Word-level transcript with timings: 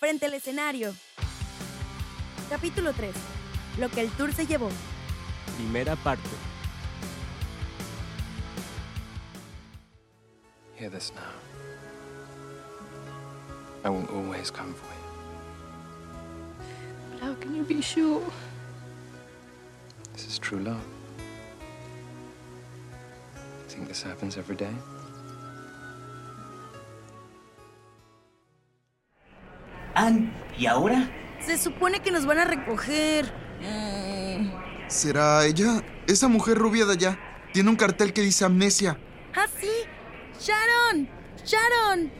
frente 0.00 0.24
al 0.24 0.32
escenario. 0.32 0.94
Capítulo 2.48 2.94
3. 2.94 3.14
Lo 3.78 3.90
que 3.90 4.00
el 4.00 4.10
tour 4.12 4.32
se 4.32 4.46
llevó. 4.46 4.70
Primera 5.58 5.94
parte. 5.94 6.30
Hear 10.78 10.90
this 10.90 11.12
now. 11.14 11.20
I 13.84 13.90
will 13.90 14.08
always 14.14 14.50
come 14.50 14.72
for 14.72 14.88
you. 14.88 15.04
But 17.12 17.20
how 17.20 17.34
can 17.34 17.54
you 17.54 17.62
be 17.64 17.82
sure? 17.82 18.22
This 20.14 20.26
is 20.26 20.38
true 20.38 20.60
love. 20.60 20.82
Think 23.68 23.86
this 23.86 24.02
happens 24.02 24.38
every 24.38 24.56
day? 24.56 24.74
¿Y 30.58 30.66
ahora? 30.66 31.10
Se 31.44 31.56
supone 31.58 32.00
que 32.00 32.10
nos 32.10 32.26
van 32.26 32.38
a 32.38 32.44
recoger. 32.44 33.32
Mm. 33.60 34.50
¿Será 34.88 35.44
ella? 35.46 35.82
Esa 36.06 36.28
mujer 36.28 36.58
rubia 36.58 36.84
de 36.84 36.92
allá. 36.92 37.18
Tiene 37.52 37.70
un 37.70 37.76
cartel 37.76 38.12
que 38.12 38.22
dice 38.22 38.44
amnesia. 38.44 38.98
¡Ah, 39.34 39.46
sí! 39.60 39.70
¡Sharon! 40.38 41.08
¡Sharon! 41.44 42.10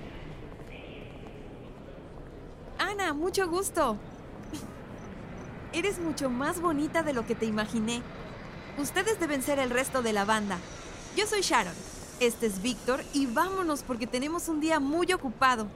Ana, 2.78 3.12
mucho 3.12 3.48
gusto. 3.48 3.98
Eres 5.72 5.98
mucho 5.98 6.30
más 6.30 6.60
bonita 6.60 7.02
de 7.02 7.12
lo 7.12 7.26
que 7.26 7.34
te 7.34 7.46
imaginé. 7.46 8.02
Ustedes 8.78 9.20
deben 9.20 9.42
ser 9.42 9.58
el 9.58 9.70
resto 9.70 10.02
de 10.02 10.12
la 10.12 10.24
banda. 10.24 10.58
Yo 11.16 11.26
soy 11.26 11.42
Sharon. 11.42 11.74
Este 12.18 12.46
es 12.46 12.60
Víctor 12.60 13.02
y 13.12 13.26
vámonos 13.26 13.82
porque 13.82 14.06
tenemos 14.06 14.48
un 14.48 14.60
día 14.60 14.80
muy 14.80 15.12
ocupado. 15.12 15.68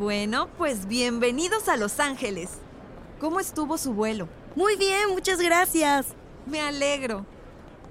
Bueno, 0.00 0.48
pues 0.56 0.86
bienvenidos 0.86 1.68
a 1.68 1.76
Los 1.76 2.00
Ángeles. 2.00 2.48
¿Cómo 3.20 3.38
estuvo 3.38 3.76
su 3.76 3.92
vuelo? 3.92 4.30
Muy 4.56 4.74
bien, 4.76 5.10
muchas 5.10 5.38
gracias. 5.42 6.06
Me 6.46 6.58
alegro. 6.62 7.26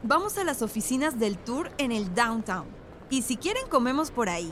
Vamos 0.02 0.40
a 0.40 0.44
las 0.44 0.64
oficinas 0.64 1.20
del 1.20 1.38
tour 1.38 1.70
en 1.78 1.92
el 1.92 2.16
downtown. 2.16 2.66
Y 3.12 3.22
si 3.22 3.38
quieren 3.38 3.68
comemos 3.70 4.10
por 4.10 4.28
ahí. 4.28 4.52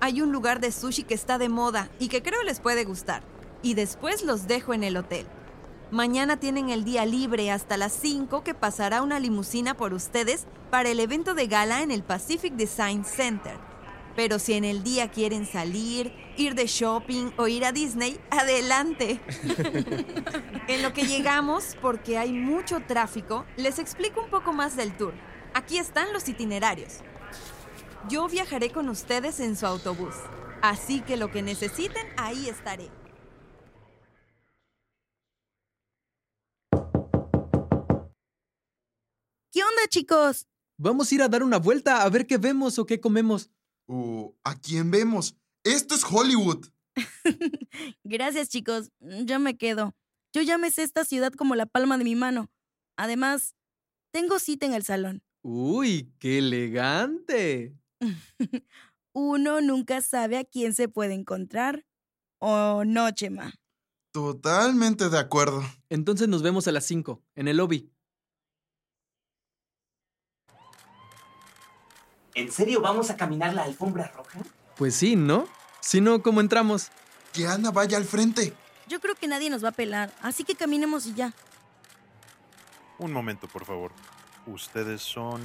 Hay 0.00 0.22
un 0.22 0.32
lugar 0.32 0.60
de 0.60 0.72
sushi 0.72 1.02
que 1.02 1.12
está 1.12 1.36
de 1.36 1.50
moda 1.50 1.90
y 1.98 2.08
que 2.08 2.22
creo 2.22 2.42
les 2.42 2.60
puede 2.60 2.86
gustar. 2.86 3.22
Y 3.60 3.74
después 3.74 4.22
los 4.22 4.46
dejo 4.46 4.72
en 4.72 4.82
el 4.82 4.96
hotel. 4.96 5.26
Mañana 5.90 6.38
tienen 6.38 6.70
el 6.70 6.84
día 6.84 7.04
libre 7.04 7.50
hasta 7.50 7.76
las 7.76 7.92
5 7.92 8.42
que 8.44 8.54
pasará 8.54 9.02
una 9.02 9.20
limusina 9.20 9.76
por 9.76 9.92
ustedes 9.92 10.46
para 10.70 10.88
el 10.88 11.00
evento 11.00 11.34
de 11.34 11.48
gala 11.48 11.82
en 11.82 11.90
el 11.90 12.02
Pacific 12.02 12.54
Design 12.54 13.04
Center. 13.04 13.73
Pero 14.16 14.38
si 14.38 14.52
en 14.52 14.64
el 14.64 14.82
día 14.84 15.10
quieren 15.10 15.46
salir, 15.46 16.12
ir 16.36 16.54
de 16.54 16.66
shopping 16.66 17.32
o 17.36 17.48
ir 17.48 17.64
a 17.64 17.72
Disney, 17.72 18.20
adelante. 18.30 19.20
en 20.68 20.82
lo 20.82 20.92
que 20.92 21.06
llegamos, 21.06 21.76
porque 21.82 22.18
hay 22.18 22.32
mucho 22.32 22.80
tráfico, 22.86 23.44
les 23.56 23.78
explico 23.78 24.22
un 24.22 24.30
poco 24.30 24.52
más 24.52 24.76
del 24.76 24.96
tour. 24.96 25.14
Aquí 25.52 25.78
están 25.78 26.12
los 26.12 26.28
itinerarios. 26.28 27.00
Yo 28.08 28.28
viajaré 28.28 28.70
con 28.70 28.88
ustedes 28.88 29.40
en 29.40 29.56
su 29.56 29.66
autobús, 29.66 30.14
así 30.62 31.00
que 31.00 31.16
lo 31.16 31.30
que 31.30 31.42
necesiten, 31.42 32.06
ahí 32.16 32.48
estaré. 32.48 32.90
¿Qué 39.50 39.62
onda, 39.62 39.88
chicos? 39.88 40.48
Vamos 40.76 41.10
a 41.10 41.14
ir 41.14 41.22
a 41.22 41.28
dar 41.28 41.44
una 41.44 41.58
vuelta 41.58 42.02
a 42.02 42.10
ver 42.10 42.26
qué 42.26 42.38
vemos 42.38 42.78
o 42.78 42.86
qué 42.86 43.00
comemos. 43.00 43.50
¿O 43.86 44.34
a 44.44 44.58
quién 44.58 44.90
vemos? 44.90 45.36
Esto 45.64 45.94
es 45.94 46.04
Hollywood. 46.04 46.66
Gracias, 48.04 48.48
chicos. 48.48 48.90
Yo 49.00 49.38
me 49.38 49.56
quedo. 49.56 49.94
Yo 50.32 50.42
ya 50.42 50.58
me 50.58 50.70
sé 50.70 50.82
esta 50.82 51.04
ciudad 51.04 51.32
como 51.32 51.54
la 51.54 51.66
palma 51.66 51.98
de 51.98 52.04
mi 52.04 52.14
mano. 52.14 52.50
Además, 52.96 53.54
tengo 54.12 54.38
cita 54.38 54.66
en 54.66 54.74
el 54.74 54.84
salón. 54.84 55.22
Uy, 55.42 56.12
qué 56.18 56.38
elegante. 56.38 57.76
Uno 59.14 59.60
nunca 59.60 60.00
sabe 60.00 60.38
a 60.38 60.44
quién 60.44 60.74
se 60.74 60.88
puede 60.88 61.14
encontrar. 61.14 61.86
¿O 62.40 62.84
no, 62.84 63.10
Chema? 63.10 63.54
Totalmente 64.12 65.08
de 65.08 65.18
acuerdo. 65.18 65.62
Entonces 65.88 66.28
nos 66.28 66.42
vemos 66.42 66.66
a 66.68 66.72
las 66.72 66.84
5, 66.84 67.22
en 67.34 67.48
el 67.48 67.58
lobby. 67.58 67.90
¿En 72.34 72.50
serio 72.50 72.80
vamos 72.80 73.10
a 73.10 73.16
caminar 73.16 73.54
la 73.54 73.62
alfombra 73.62 74.10
roja? 74.14 74.40
Pues 74.76 74.96
sí, 74.96 75.14
¿no? 75.14 75.46
Si 75.80 76.00
no, 76.00 76.22
¿cómo 76.22 76.40
entramos? 76.40 76.90
Que 77.32 77.46
Ana 77.46 77.70
vaya 77.70 77.96
al 77.96 78.04
frente. 78.04 78.52
Yo 78.88 79.00
creo 79.00 79.14
que 79.14 79.28
nadie 79.28 79.50
nos 79.50 79.64
va 79.64 79.68
a 79.68 79.72
pelar, 79.72 80.12
así 80.20 80.44
que 80.44 80.54
caminemos 80.54 81.06
y 81.06 81.14
ya. 81.14 81.32
Un 82.98 83.12
momento, 83.12 83.46
por 83.48 83.64
favor. 83.64 83.92
Ustedes 84.46 85.02
son... 85.02 85.42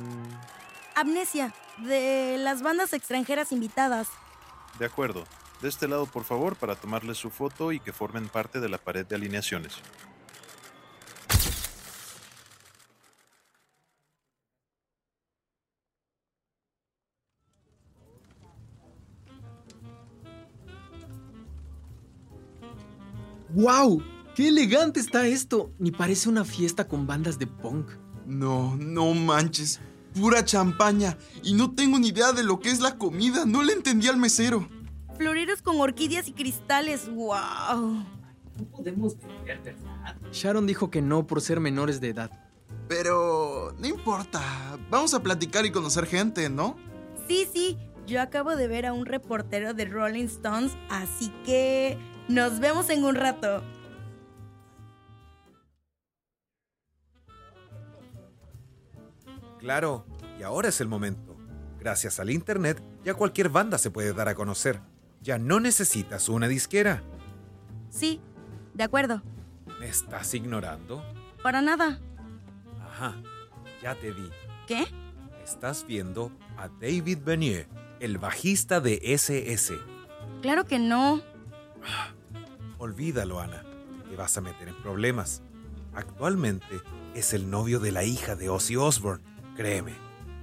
Amnesia, 0.96 1.54
de 1.78 2.38
las 2.40 2.62
bandas 2.62 2.94
extranjeras 2.94 3.52
invitadas. 3.52 4.08
De 4.78 4.86
acuerdo. 4.86 5.26
De 5.62 5.70
este 5.70 5.88
lado, 5.88 6.06
por 6.06 6.24
favor, 6.24 6.56
para 6.56 6.76
tomarles 6.76 7.18
su 7.18 7.30
foto 7.30 7.72
y 7.72 7.80
que 7.80 7.94
formen 7.94 8.30
parte 8.30 8.60
de 8.60 8.70
la 8.70 8.78
pared 8.78 9.06
de 9.06 9.16
alineaciones. 9.16 9.74
¡Wow! 23.60 24.02
¡Qué 24.36 24.48
elegante 24.48 25.02
está 25.02 25.28
esto! 25.28 25.74
Ni 25.80 25.92
parece 25.92 26.30
una 26.30 26.46
fiesta 26.46 26.88
con 26.88 27.06
bandas 27.06 27.38
de 27.38 27.46
punk. 27.46 27.90
No, 28.26 28.78
no 28.78 29.14
manches. 29.14 29.82
Pura 30.14 30.46
champaña. 30.46 31.18
Y 31.44 31.56
no 31.56 31.76
tengo 31.76 32.00
ni 32.00 32.08
idea 32.08 32.32
de 32.32 32.44
lo 32.44 32.62
que 32.62 32.70
es 32.70 32.80
la 32.80 32.98
comida. 32.98 33.44
No 33.46 33.62
le 33.62 33.74
entendí 33.74 34.08
al 34.08 34.16
mesero. 34.16 34.66
Floreros 35.18 35.62
con 35.62 35.78
orquídeas 35.82 36.30
y 36.30 36.32
cristales. 36.32 37.10
¡Wow! 37.14 38.06
No 38.58 38.66
podemos 38.72 39.18
beber, 39.18 39.62
¿verdad? 39.62 40.16
Sharon 40.32 40.66
dijo 40.66 40.90
que 40.90 41.02
no 41.02 41.28
por 41.28 41.42
ser 41.42 41.60
menores 41.60 42.00
de 42.00 42.08
edad. 42.08 42.32
Pero 42.88 43.76
no 43.78 43.88
importa. 43.88 44.42
Vamos 44.90 45.14
a 45.14 45.22
platicar 45.22 45.66
y 45.66 45.72
conocer 45.72 46.06
gente, 46.06 46.50
¿no? 46.50 46.78
Sí, 47.28 47.46
sí. 47.52 47.78
Yo 48.08 48.22
acabo 48.22 48.56
de 48.56 48.70
ver 48.70 48.86
a 48.86 48.94
un 48.94 49.06
reportero 49.06 49.74
de 49.74 49.84
Rolling 49.86 50.26
Stones, 50.26 50.72
así 50.90 51.30
que 51.46 51.98
nos 52.30 52.60
vemos 52.60 52.90
en 52.90 53.04
un 53.04 53.16
rato. 53.16 53.64
Claro, 59.60 60.06
y 60.40 60.44
ahora 60.44 60.70
es 60.70 60.80
el 60.80 60.88
momento. 60.88 61.36
Gracias 61.80 62.20
al 62.20 62.30
Internet, 62.30 62.82
ya 63.04 63.14
cualquier 63.14 63.50
banda 63.50 63.78
se 63.78 63.92
puede 63.92 64.14
dar 64.14 64.30
a 64.30 64.36
conocer. 64.36 64.80
Ya 65.22 65.38
no 65.38 65.60
necesitas 65.60 66.30
una 66.30 66.48
disquera. 66.48 67.04
Sí, 67.90 68.22
de 68.74 68.84
acuerdo. 68.84 69.22
¿Me 69.80 69.88
estás 69.88 70.34
ignorando? 70.34 71.04
Para 71.44 71.62
nada. 71.62 72.00
Ajá, 72.82 73.16
ya 73.82 73.96
te 73.96 74.12
vi. 74.12 74.30
¿Qué? 74.68 74.86
Estás 75.44 75.86
viendo 75.86 76.32
a 76.58 76.68
David 76.68 77.20
Benier, 77.24 77.68
el 78.00 78.18
bajista 78.18 78.80
de 78.80 79.00
SS. 79.04 79.74
Claro 80.42 80.66
que 80.66 80.80
no. 80.80 81.22
Olvídalo, 82.80 83.42
Ana. 83.42 83.64
Te 84.10 84.16
vas 84.16 84.38
a 84.38 84.42
meter 84.42 84.70
en 84.70 84.76
problemas. 84.82 85.44
Actualmente 85.94 86.82
es 87.14 87.34
el 87.34 87.50
novio 87.50 87.80
de 87.80 87.92
la 87.92 88.06
hija 88.06 88.36
de 88.36 88.50
Ozzy 88.50 88.78
Osbourne. 88.78 89.24
Créeme, 89.56 89.94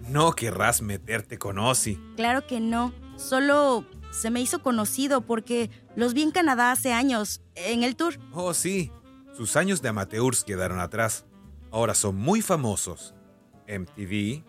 no 0.09 0.33
querrás 0.33 0.83
meterte 0.83 1.39
con 1.39 1.59
Ozzy. 1.59 1.99
Claro 2.15 2.47
que 2.47 2.61
no. 2.61 2.93
Solo 3.17 3.87
se 4.11 4.31
me 4.31 4.41
hizo 4.43 4.63
conocido 4.63 5.23
porque 5.23 5.71
los 5.97 6.13
vi 6.13 6.23
en 6.23 6.31
Canadá 6.31 6.73
hace 6.73 6.93
años, 6.93 7.41
en 7.55 7.83
el 7.83 7.97
tour. 7.97 8.19
Oh, 8.33 8.53
sí. 8.53 8.93
Sus 9.35 9.57
años 9.57 9.81
de 9.81 9.89
amateurs 9.89 10.45
quedaron 10.45 10.79
atrás. 10.79 11.25
Ahora 11.71 11.95
son 11.95 12.17
muy 12.17 12.43
famosos. 12.43 13.15
MTV, 13.67 14.45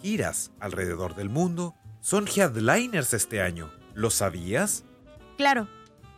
giras 0.00 0.52
alrededor 0.60 1.14
del 1.14 1.30
mundo, 1.30 1.74
son 2.00 2.26
headliners 2.28 3.14
este 3.14 3.40
año. 3.40 3.70
¿Lo 3.94 4.10
sabías? 4.10 4.84
Claro. 5.36 5.66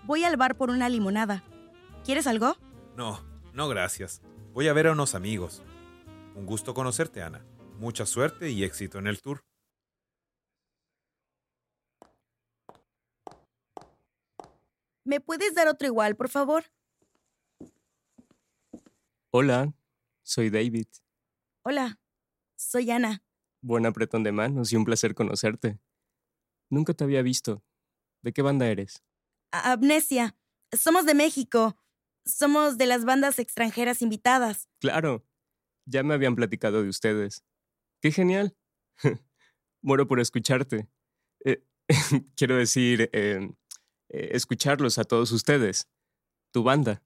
Voy 0.06 0.22
al 0.22 0.36
bar 0.36 0.56
por 0.56 0.68
una 0.68 0.90
limonada. 0.90 1.42
¿Quieres 2.04 2.26
algo? 2.26 2.56
No, 2.94 3.24
no 3.54 3.68
gracias. 3.68 4.20
Voy 4.52 4.68
a 4.68 4.74
ver 4.74 4.88
a 4.88 4.92
unos 4.92 5.14
amigos. 5.14 5.62
Un 6.34 6.44
gusto 6.44 6.74
conocerte, 6.74 7.22
Ana. 7.22 7.42
Mucha 7.78 8.04
suerte 8.04 8.50
y 8.50 8.64
éxito 8.64 8.98
en 8.98 9.06
el 9.06 9.22
tour. 9.22 9.44
¿Me 15.04 15.20
puedes 15.20 15.54
dar 15.54 15.68
otro 15.68 15.86
igual, 15.86 16.16
por 16.16 16.28
favor? 16.28 16.64
Hola, 19.30 19.72
soy 20.22 20.50
David. 20.50 20.86
Hola, 21.62 21.98
soy 22.56 22.90
Ana. 22.90 23.22
Buen 23.62 23.86
apretón 23.86 24.22
de 24.22 24.32
manos 24.32 24.70
y 24.70 24.76
un 24.76 24.84
placer 24.84 25.14
conocerte. 25.14 25.78
Nunca 26.68 26.92
te 26.92 27.04
había 27.04 27.22
visto. 27.22 27.62
¿De 28.22 28.32
qué 28.32 28.42
banda 28.42 28.66
eres? 28.68 29.02
Amnesia. 29.60 30.36
Somos 30.72 31.06
de 31.06 31.14
México. 31.14 31.76
Somos 32.24 32.78
de 32.78 32.86
las 32.86 33.04
bandas 33.04 33.38
extranjeras 33.38 34.02
invitadas. 34.02 34.68
Claro, 34.80 35.26
ya 35.86 36.02
me 36.02 36.14
habían 36.14 36.34
platicado 36.34 36.82
de 36.82 36.88
ustedes. 36.88 37.44
¡Qué 38.00 38.10
genial! 38.10 38.56
Muero 39.82 40.06
por 40.06 40.20
escucharte. 40.20 40.88
Eh, 41.44 41.62
quiero 42.36 42.56
decir, 42.56 43.10
eh, 43.12 43.50
eh, 44.08 44.28
escucharlos 44.32 44.98
a 44.98 45.04
todos 45.04 45.32
ustedes. 45.32 45.88
Tu 46.52 46.62
banda, 46.62 47.02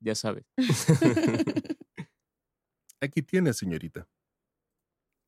ya 0.00 0.14
sabes. 0.14 0.44
Aquí 3.00 3.22
tiene, 3.22 3.52
señorita. 3.54 4.08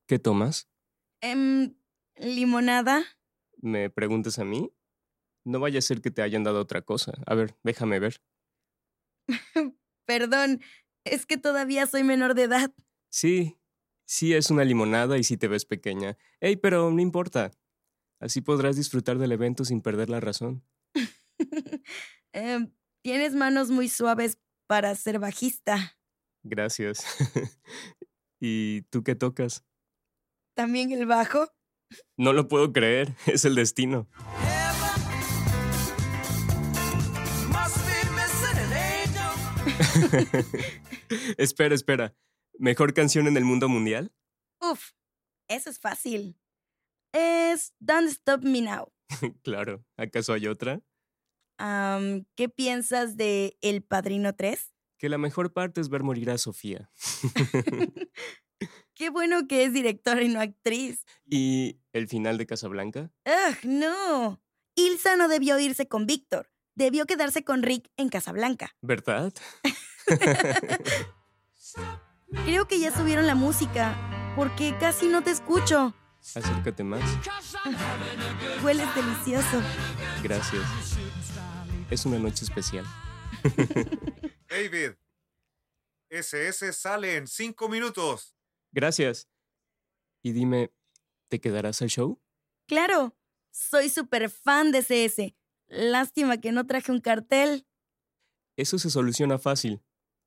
¿Qué 0.07 0.19
tomas? 0.19 0.69
Em, 1.21 1.75
¿Limonada? 2.17 3.03
¿Me 3.57 3.89
preguntas 3.89 4.37
a 4.39 4.43
mí? 4.43 4.71
No 5.45 5.59
vaya 5.59 5.79
a 5.79 5.81
ser 5.81 6.01
que 6.01 6.11
te 6.11 6.21
hayan 6.21 6.43
dado 6.43 6.59
otra 6.59 6.81
cosa. 6.81 7.13
A 7.25 7.35
ver, 7.35 7.55
déjame 7.63 7.99
ver. 7.99 8.21
Perdón, 10.05 10.61
es 11.05 11.25
que 11.25 11.37
todavía 11.37 11.85
soy 11.85 12.03
menor 12.03 12.35
de 12.35 12.43
edad. 12.43 12.73
Sí, 13.09 13.59
sí 14.05 14.33
es 14.33 14.49
una 14.51 14.63
limonada 14.63 15.17
y 15.17 15.23
sí 15.23 15.37
te 15.37 15.47
ves 15.47 15.65
pequeña. 15.65 16.17
Ey, 16.39 16.55
pero 16.55 16.91
no 16.91 17.01
importa. 17.01 17.51
Así 18.19 18.41
podrás 18.41 18.75
disfrutar 18.75 19.17
del 19.17 19.33
evento 19.33 19.65
sin 19.65 19.81
perder 19.81 20.09
la 20.09 20.19
razón. 20.19 20.63
Em, 22.35 22.73
tienes 23.03 23.35
manos 23.35 23.69
muy 23.69 23.89
suaves 23.89 24.39
para 24.65 24.95
ser 24.95 25.19
bajista. 25.19 25.99
Gracias. 26.41 27.05
¿Y 28.39 28.81
tú 28.89 29.03
qué 29.03 29.13
tocas? 29.13 29.63
¿También 30.55 30.91
el 30.91 31.05
bajo? 31.05 31.47
No 32.17 32.33
lo 32.33 32.47
puedo 32.47 32.73
creer, 32.73 33.15
es 33.27 33.45
el 33.45 33.55
destino. 33.55 34.07
espera, 41.37 41.75
espera. 41.75 42.15
¿Mejor 42.57 42.93
canción 42.93 43.27
en 43.27 43.37
el 43.37 43.45
mundo 43.45 43.69
mundial? 43.69 44.13
Uf, 44.61 44.91
eso 45.47 45.69
es 45.69 45.79
fácil. 45.79 46.37
Es 47.13 47.73
Don't 47.79 48.09
Stop 48.09 48.43
Me 48.43 48.61
Now. 48.61 48.91
claro. 49.43 49.85
¿Acaso 49.97 50.33
hay 50.33 50.47
otra? 50.47 50.81
¿Qué 52.35 52.49
piensas 52.49 53.15
de 53.15 53.57
El 53.61 53.83
Padrino 53.83 54.35
3? 54.35 54.73
Que 54.97 55.07
la 55.09 55.17
mejor 55.17 55.53
parte 55.53 55.79
es 55.81 55.89
ver 55.89 56.03
morir 56.03 56.29
a 56.29 56.37
Sofía. 56.37 56.91
Qué 58.95 59.09
bueno 59.09 59.47
que 59.47 59.63
es 59.63 59.73
directora 59.73 60.23
y 60.23 60.29
no 60.29 60.39
actriz. 60.39 61.05
¿Y 61.25 61.79
el 61.93 62.07
final 62.07 62.37
de 62.37 62.45
Casablanca? 62.45 63.11
¡Ugh, 63.25 63.57
no! 63.63 64.41
Ilsa 64.75 65.15
no 65.15 65.27
debió 65.27 65.59
irse 65.59 65.87
con 65.87 66.05
Víctor. 66.05 66.52
Debió 66.75 67.05
quedarse 67.05 67.43
con 67.43 67.61
Rick 67.61 67.91
en 67.97 68.09
Casablanca. 68.09 68.75
¿Verdad? 68.81 69.31
Creo 72.45 72.67
que 72.67 72.79
ya 72.79 72.91
subieron 72.95 73.27
la 73.27 73.35
música, 73.35 74.33
porque 74.35 74.75
casi 74.79 75.07
no 75.07 75.23
te 75.23 75.31
escucho. 75.31 75.93
Acércate 76.19 76.83
más. 76.83 77.01
Hueles 78.63 78.87
delicioso. 78.95 79.61
Gracias. 80.23 80.63
Es 81.91 82.05
una 82.05 82.17
noche 82.17 82.45
especial. 82.45 82.85
David, 84.49 84.93
SS 86.09 86.73
sale 86.73 87.17
en 87.17 87.27
cinco 87.27 87.69
minutos. 87.69 88.35
Gracias. 88.71 89.29
Y 90.23 90.31
dime, 90.31 90.73
¿te 91.27 91.39
quedarás 91.39 91.81
al 91.81 91.89
show? 91.89 92.21
Claro, 92.67 93.15
soy 93.51 93.89
súper 93.89 94.29
fan 94.29 94.71
de 94.71 94.81
CS. 94.81 95.35
Lástima 95.73 96.37
que 96.37 96.51
no 96.51 96.67
traje 96.67 96.91
un 96.91 97.01
cartel. 97.01 97.65
Eso 98.55 98.77
se 98.77 98.91
soluciona 98.91 99.39
fácil. 99.39 99.81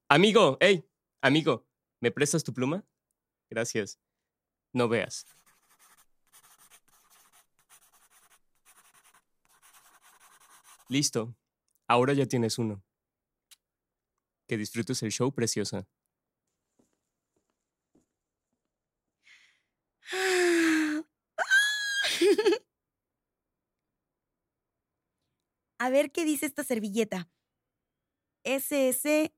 Amigo, 0.08 0.58
hey, 0.60 0.84
amigo, 1.20 1.64
¿me 2.00 2.10
prestas 2.10 2.43
tu 2.43 2.52
pluma? 2.52 2.84
Gracias. 3.48 4.00
No 4.72 4.88
veas. 4.88 5.25
Listo. 10.88 11.37
Ahora 11.87 12.12
ya 12.12 12.26
tienes 12.26 12.58
uno. 12.58 12.82
Que 14.48 14.56
disfrutes 14.56 15.00
el 15.04 15.12
show, 15.12 15.32
preciosa. 15.32 15.87
A 25.87 25.88
ver 25.88 26.11
qué 26.11 26.25
dice 26.25 26.47
esta 26.47 26.65
servilleta. 26.65 27.31
SS 28.43 29.33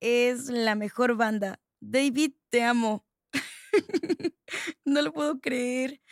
es 0.00 0.50
la 0.50 0.74
mejor 0.74 1.16
banda. 1.16 1.58
David, 1.80 2.32
te 2.50 2.62
amo. 2.62 3.06
no 4.84 5.00
lo 5.00 5.14
puedo 5.14 5.40
creer. 5.40 6.02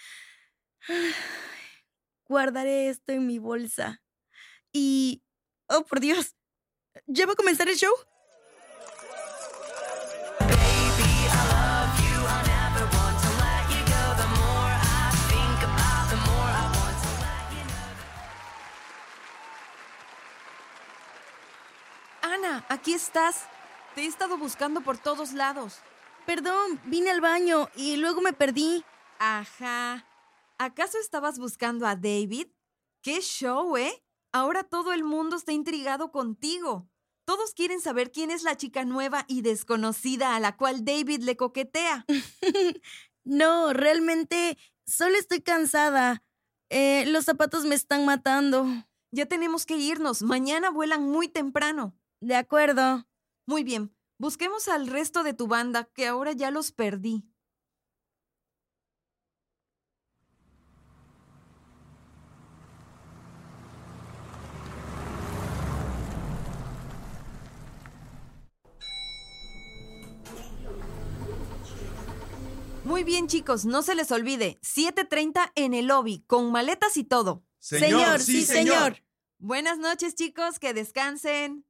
Guardaré 2.24 2.88
esto 2.88 3.12
en 3.12 3.26
mi 3.26 3.38
bolsa. 3.38 4.02
Y... 4.72 5.22
Oh, 5.68 5.84
por 5.84 6.00
Dios. 6.00 6.34
¿Ya 7.06 7.26
va 7.26 7.34
a 7.34 7.36
comenzar 7.36 7.68
el 7.68 7.76
show? 7.76 7.92
Ana, 22.34 22.66
aquí 22.68 22.92
estás. 22.92 23.44
Te 23.94 24.02
he 24.02 24.06
estado 24.06 24.36
buscando 24.36 24.80
por 24.80 24.98
todos 24.98 25.34
lados. 25.34 25.78
Perdón, 26.26 26.80
vine 26.86 27.10
al 27.10 27.20
baño 27.20 27.68
y 27.76 27.96
luego 27.96 28.20
me 28.22 28.32
perdí. 28.32 28.84
Ajá. 29.20 30.04
¿Acaso 30.58 30.98
estabas 30.98 31.38
buscando 31.38 31.86
a 31.86 31.94
David? 31.94 32.48
¡Qué 33.02 33.20
show, 33.20 33.76
eh! 33.76 34.02
Ahora 34.32 34.64
todo 34.64 34.92
el 34.92 35.04
mundo 35.04 35.36
está 35.36 35.52
intrigado 35.52 36.10
contigo. 36.10 36.88
Todos 37.24 37.54
quieren 37.54 37.80
saber 37.80 38.10
quién 38.10 38.32
es 38.32 38.42
la 38.42 38.56
chica 38.56 38.84
nueva 38.84 39.26
y 39.28 39.42
desconocida 39.42 40.34
a 40.34 40.40
la 40.40 40.56
cual 40.56 40.84
David 40.84 41.22
le 41.22 41.36
coquetea. 41.36 42.04
no, 43.24 43.72
realmente 43.72 44.58
solo 44.88 45.16
estoy 45.18 45.40
cansada. 45.40 46.24
Eh, 46.68 47.04
los 47.06 47.26
zapatos 47.26 47.64
me 47.64 47.76
están 47.76 48.04
matando. 48.04 48.66
Ya 49.12 49.26
tenemos 49.26 49.66
que 49.66 49.76
irnos. 49.76 50.22
Mañana 50.22 50.70
vuelan 50.70 51.04
muy 51.04 51.28
temprano. 51.28 51.94
De 52.24 52.36
acuerdo. 52.36 53.06
Muy 53.44 53.64
bien. 53.64 53.94
Busquemos 54.16 54.68
al 54.68 54.86
resto 54.86 55.24
de 55.24 55.34
tu 55.34 55.46
banda, 55.46 55.84
que 55.92 56.06
ahora 56.06 56.32
ya 56.32 56.50
los 56.50 56.72
perdí. 56.72 57.28
Muy 72.84 73.04
bien, 73.04 73.26
chicos, 73.26 73.66
no 73.66 73.82
se 73.82 73.94
les 73.94 74.10
olvide. 74.10 74.58
7.30 74.62 75.52
en 75.56 75.74
el 75.74 75.88
lobby, 75.88 76.24
con 76.26 76.50
maletas 76.50 76.96
y 76.96 77.04
todo. 77.04 77.44
Señor, 77.58 78.20
sí, 78.20 78.46
señor. 78.46 79.04
Buenas 79.36 79.76
noches, 79.76 80.14
chicos, 80.14 80.58
que 80.58 80.72
descansen. 80.72 81.66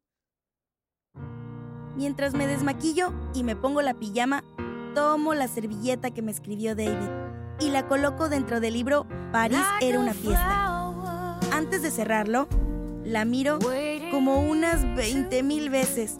Mientras 1.96 2.34
me 2.34 2.46
desmaquillo 2.46 3.12
y 3.34 3.44
me 3.44 3.56
pongo 3.56 3.80
la 3.82 3.94
pijama, 3.94 4.44
tomo 4.94 5.34
la 5.34 5.48
servilleta 5.48 6.10
que 6.10 6.22
me 6.22 6.32
escribió 6.32 6.74
David 6.74 7.08
y 7.60 7.70
la 7.70 7.86
coloco 7.86 8.28
dentro 8.28 8.60
del 8.60 8.74
libro 8.74 9.06
París 9.32 9.62
era 9.80 10.00
una 10.00 10.12
fiesta. 10.12 11.38
Antes 11.52 11.82
de 11.82 11.90
cerrarlo, 11.90 12.48
la 13.04 13.24
miro 13.24 13.58
como 14.10 14.40
unas 14.40 14.82
20 14.96 15.42
mil 15.42 15.70
veces. 15.70 16.18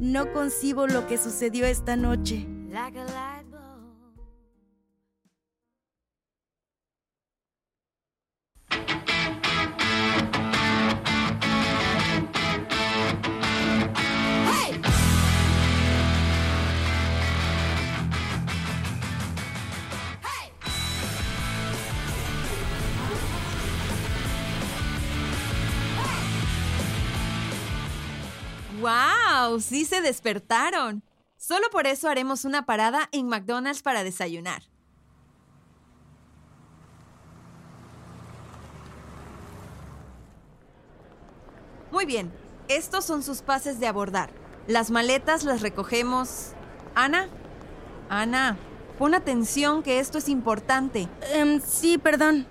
No 0.00 0.32
concibo 0.32 0.86
lo 0.86 1.06
que 1.06 1.16
sucedió 1.18 1.66
esta 1.66 1.96
noche. 1.96 2.46
¡Wow! 28.84 29.60
Sí 29.60 29.86
se 29.86 30.02
despertaron. 30.02 31.02
Solo 31.38 31.70
por 31.70 31.86
eso 31.86 32.06
haremos 32.06 32.44
una 32.44 32.66
parada 32.66 33.08
en 33.12 33.28
McDonald's 33.28 33.82
para 33.82 34.04
desayunar. 34.04 34.62
Muy 41.90 42.04
bien, 42.04 42.30
estos 42.68 43.06
son 43.06 43.22
sus 43.22 43.40
pases 43.40 43.80
de 43.80 43.86
abordar. 43.86 44.30
Las 44.66 44.90
maletas 44.90 45.44
las 45.44 45.62
recogemos. 45.62 46.52
Ana, 46.94 47.28
Ana, 48.10 48.58
pon 48.98 49.14
atención 49.14 49.82
que 49.82 49.98
esto 49.98 50.18
es 50.18 50.28
importante. 50.28 51.08
Em, 51.32 51.62
sí, 51.62 51.96
perdón. 51.96 52.46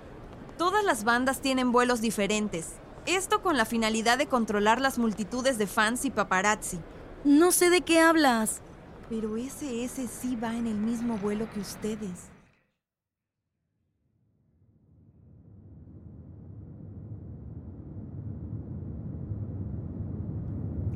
Todas 0.58 0.82
las 0.82 1.04
bandas 1.04 1.40
tienen 1.40 1.70
vuelos 1.70 2.00
diferentes. 2.00 2.72
Esto 3.06 3.42
con 3.42 3.58
la 3.58 3.66
finalidad 3.66 4.16
de 4.16 4.26
controlar 4.26 4.80
las 4.80 4.98
multitudes 4.98 5.58
de 5.58 5.66
fans 5.66 6.06
y 6.06 6.10
paparazzi. 6.10 6.78
No 7.24 7.52
sé 7.52 7.68
de 7.68 7.82
qué 7.82 8.00
hablas. 8.00 8.62
Pero 9.10 9.36
SS 9.36 10.08
sí 10.08 10.36
va 10.36 10.56
en 10.56 10.66
el 10.66 10.78
mismo 10.78 11.18
vuelo 11.18 11.46
que 11.52 11.60
ustedes. 11.60 12.30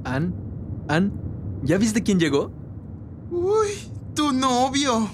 Ann, 0.04 0.34
Ann, 0.88 1.12
¿ya 1.62 1.76
viste 1.76 2.02
quién 2.02 2.18
llegó? 2.18 2.50
Uy, 3.30 3.68
tu 4.14 4.32
novio. 4.32 5.10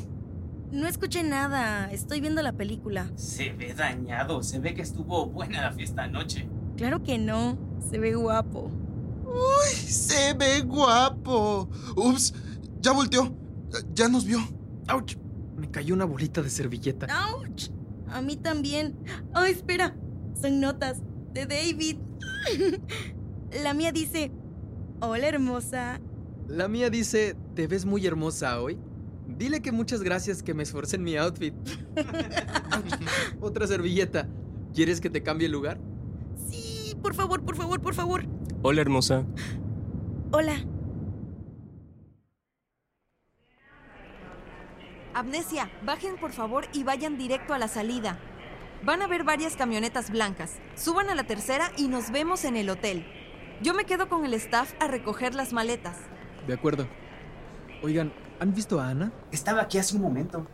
No 0.71 0.87
escuché 0.87 1.25
nada. 1.25 1.91
Estoy 1.91 2.21
viendo 2.21 2.43
la 2.43 2.53
película. 2.53 3.11
Se 3.17 3.53
ve 3.53 3.75
dañado. 3.75 4.45
Se 4.45 4.61
ve 4.61 4.75
que 4.75 4.83
estuvo 4.83 5.27
buena 5.27 5.63
la 5.63 5.73
fiesta 5.73 6.05
anoche. 6.05 6.49
Claro 6.77 7.03
que 7.03 7.19
no. 7.19 7.59
Se 7.91 7.99
ve 7.99 8.15
guapo. 8.15 8.71
Uy, 9.27 9.75
se 9.75 10.35
ve 10.35 10.63
guapo. 10.63 11.69
Ups, 11.97 12.35
ya 12.81 12.93
volteó. 12.93 13.35
Ya 13.95 14.09
nos 14.09 14.25
vio. 14.25 14.39
¡Auch! 14.89 15.17
Me 15.57 15.71
cayó 15.71 15.95
una 15.95 16.05
bolita 16.05 16.43
de 16.43 16.51
servilleta. 16.51 17.07
¡Auch! 17.07 17.71
A 18.09 18.23
mí 18.23 18.37
también. 18.37 18.97
Oh, 19.35 19.45
espera. 19.45 19.97
Son 20.41 20.61
notas 20.61 20.99
de 21.33 21.47
David. 21.47 21.97
La 23.63 23.75
mía 23.75 23.93
dice, 23.93 24.33
hola 25.01 25.29
hermosa. 25.29 26.01
La 26.49 26.69
mía 26.69 26.91
dice, 26.91 27.37
te 27.55 27.67
ves 27.67 27.85
muy 27.85 28.07
hermosa 28.07 28.61
hoy. 28.61 28.79
Dile 29.27 29.63
que 29.63 29.73
muchas 29.73 30.03
gracias 30.03 30.43
que 30.43 30.55
me 30.55 30.63
esforcé 30.63 30.97
en 30.97 31.05
mi 31.05 31.17
outfit. 31.17 31.55
Otra 33.41 33.67
servilleta. 33.67 34.29
¿Quieres 34.75 35.01
que 35.01 35.09
te 35.09 35.23
cambie 35.23 35.47
el 35.47 35.53
lugar? 35.53 35.79
Sí, 36.51 36.64
por 37.05 37.15
favor, 37.15 37.45
por 37.45 37.55
favor, 37.55 37.81
por 37.83 37.95
favor. 37.95 38.25
Hola, 38.63 38.81
hermosa. 38.81 39.27
Hola. 40.33 40.57
Amnesia, 45.13 45.71
bajen 45.85 46.17
por 46.17 46.33
favor 46.33 46.65
y 46.73 46.83
vayan 46.83 47.19
directo 47.19 47.53
a 47.53 47.59
la 47.59 47.69
salida. 47.69 48.19
Van 48.85 49.03
a 49.03 49.07
ver 49.07 49.23
varias 49.23 49.55
camionetas 49.55 50.11
blancas. 50.11 50.55
Suban 50.77 51.11
a 51.11 51.15
la 51.15 51.25
tercera 51.25 51.71
y 51.77 51.89
nos 51.89 52.11
vemos 52.11 52.47
en 52.47 52.57
el 52.57 52.71
hotel. 52.71 53.07
Yo 53.63 53.75
me 53.75 53.85
quedo 53.85 54.09
con 54.09 54.25
el 54.25 54.33
staff 54.33 54.73
a 54.81 54.89
recoger 54.89 55.35
las 55.35 55.53
maletas. 55.53 55.99
De 56.47 56.55
acuerdo. 56.55 56.89
Oigan, 57.83 58.15
¿han 58.41 58.55
visto 58.55 58.81
a 58.81 58.89
Ana? 58.89 59.13
Estaba 59.31 59.61
aquí 59.61 59.77
hace 59.77 59.95
un 59.95 60.03
momento. 60.03 60.47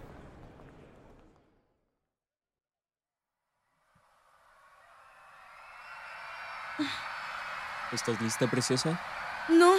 ¿Estás 7.92 8.20
lista, 8.20 8.46
preciosa? 8.46 9.00
No. 9.48 9.72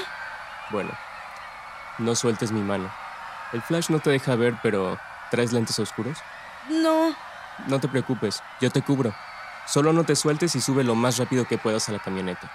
Bueno, 0.70 0.92
no 1.98 2.14
sueltes 2.16 2.52
mi 2.52 2.62
mano. 2.62 2.92
El 3.54 3.62
flash 3.62 3.90
no 3.90 4.00
te 4.00 4.10
deja 4.10 4.36
ver, 4.36 4.58
pero 4.62 5.00
¿traes 5.30 5.54
lentes 5.54 5.80
oscuros? 5.80 6.18
No. 6.70 7.16
No 7.68 7.80
te 7.80 7.88
preocupes, 7.88 8.44
yo 8.60 8.70
te 8.70 8.82
cubro. 8.82 9.14
Solo 9.66 9.94
no 9.94 10.04
te 10.04 10.16
sueltes 10.16 10.56
y 10.56 10.62
sube 10.62 10.84
lo 10.84 10.96
más 10.96 11.18
rápido 11.18 11.46
que 11.46 11.58
puedas 11.58 11.88
a 11.88 11.94
la 11.94 12.00
camioneta. 12.00 12.52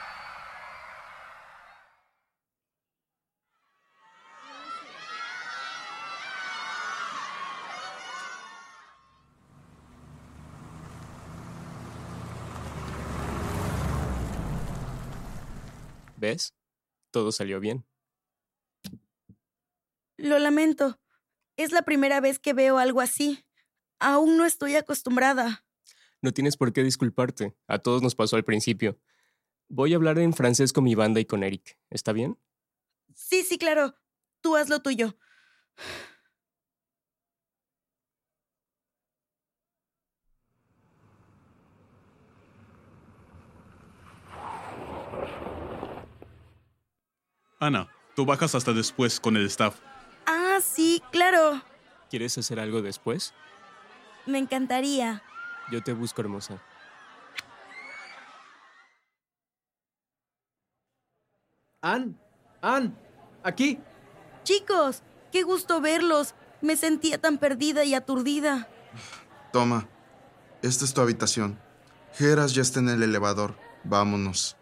¿Ves? 16.17 16.55
Todo 17.11 17.33
salió 17.33 17.61
bien. 17.61 17.85
Lo 20.17 20.39
lamento. 20.39 20.99
Es 21.57 21.73
la 21.73 21.83
primera 21.83 22.21
vez 22.21 22.39
que 22.39 22.53
veo 22.53 22.79
algo 22.79 23.01
así. 23.01 23.45
Aún 23.99 24.37
no 24.37 24.45
estoy 24.45 24.77
acostumbrada. 24.77 25.65
No 26.23 26.33
tienes 26.33 26.57
por 26.57 26.73
qué 26.73 26.83
disculparte. 26.83 27.57
A 27.67 27.79
todos 27.79 28.03
nos 28.03 28.15
pasó 28.15 28.37
al 28.37 28.45
principio. 28.45 28.99
Voy 29.69 29.93
a 29.93 29.97
hablar 29.97 30.19
en 30.19 30.33
francés 30.33 30.73
con 30.73 30.85
mi 30.85 30.95
banda 30.95 31.21
y 31.21 31.25
con 31.25 31.43
Eric. 31.43 31.79
¿Está 31.91 32.13
bien? 32.13 32.39
Sí, 33.15 33.43
sí, 33.43 33.59
claro. 33.59 33.95
Tú 34.41 34.57
haz 34.57 34.69
lo 34.69 34.81
tuyo. 34.81 35.17
Ana, 47.59 47.89
tú 48.15 48.27
bajas 48.27 48.55
hasta 48.55 48.73
después 48.73 49.19
con 49.19 49.37
el 49.37 49.47
staff. 49.47 49.77
Ah, 50.27 50.59
sí, 50.63 51.03
claro. 51.11 51.63
¿Quieres 52.11 52.37
hacer 52.37 52.61
algo 52.61 52.83
después? 52.83 53.33
Me 54.27 54.39
encantaría. 54.39 55.23
Yo 55.71 55.83
te 55.83 55.93
busco, 55.93 56.21
hermosa. 56.21 56.63
Ann, 61.81 62.19
Ann, 62.63 62.99
aquí. 63.43 63.79
Chicos, 64.43 65.03
qué 65.33 65.43
gusto 65.43 65.81
verlos. 65.81 66.35
Me 66.61 66.77
sentía 66.77 67.19
tan 67.19 67.39
perdida 67.39 67.85
y 67.85 67.95
aturdida. 67.95 68.69
Toma, 69.53 69.89
esta 70.63 70.85
es 70.85 70.93
tu 70.95 71.01
habitación. 71.01 71.59
Geras 72.15 72.55
ya 72.55 72.63
está 72.63 72.81
en 72.81 72.89
el 72.89 73.03
elevador. 73.03 73.57
Vámonos. 73.85 74.57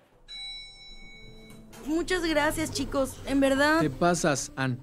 Muchas 1.86 2.24
gracias, 2.24 2.72
chicos. 2.72 3.16
En 3.26 3.40
verdad. 3.40 3.80
Te 3.80 3.90
pasas, 3.90 4.52
Ann. 4.56 4.80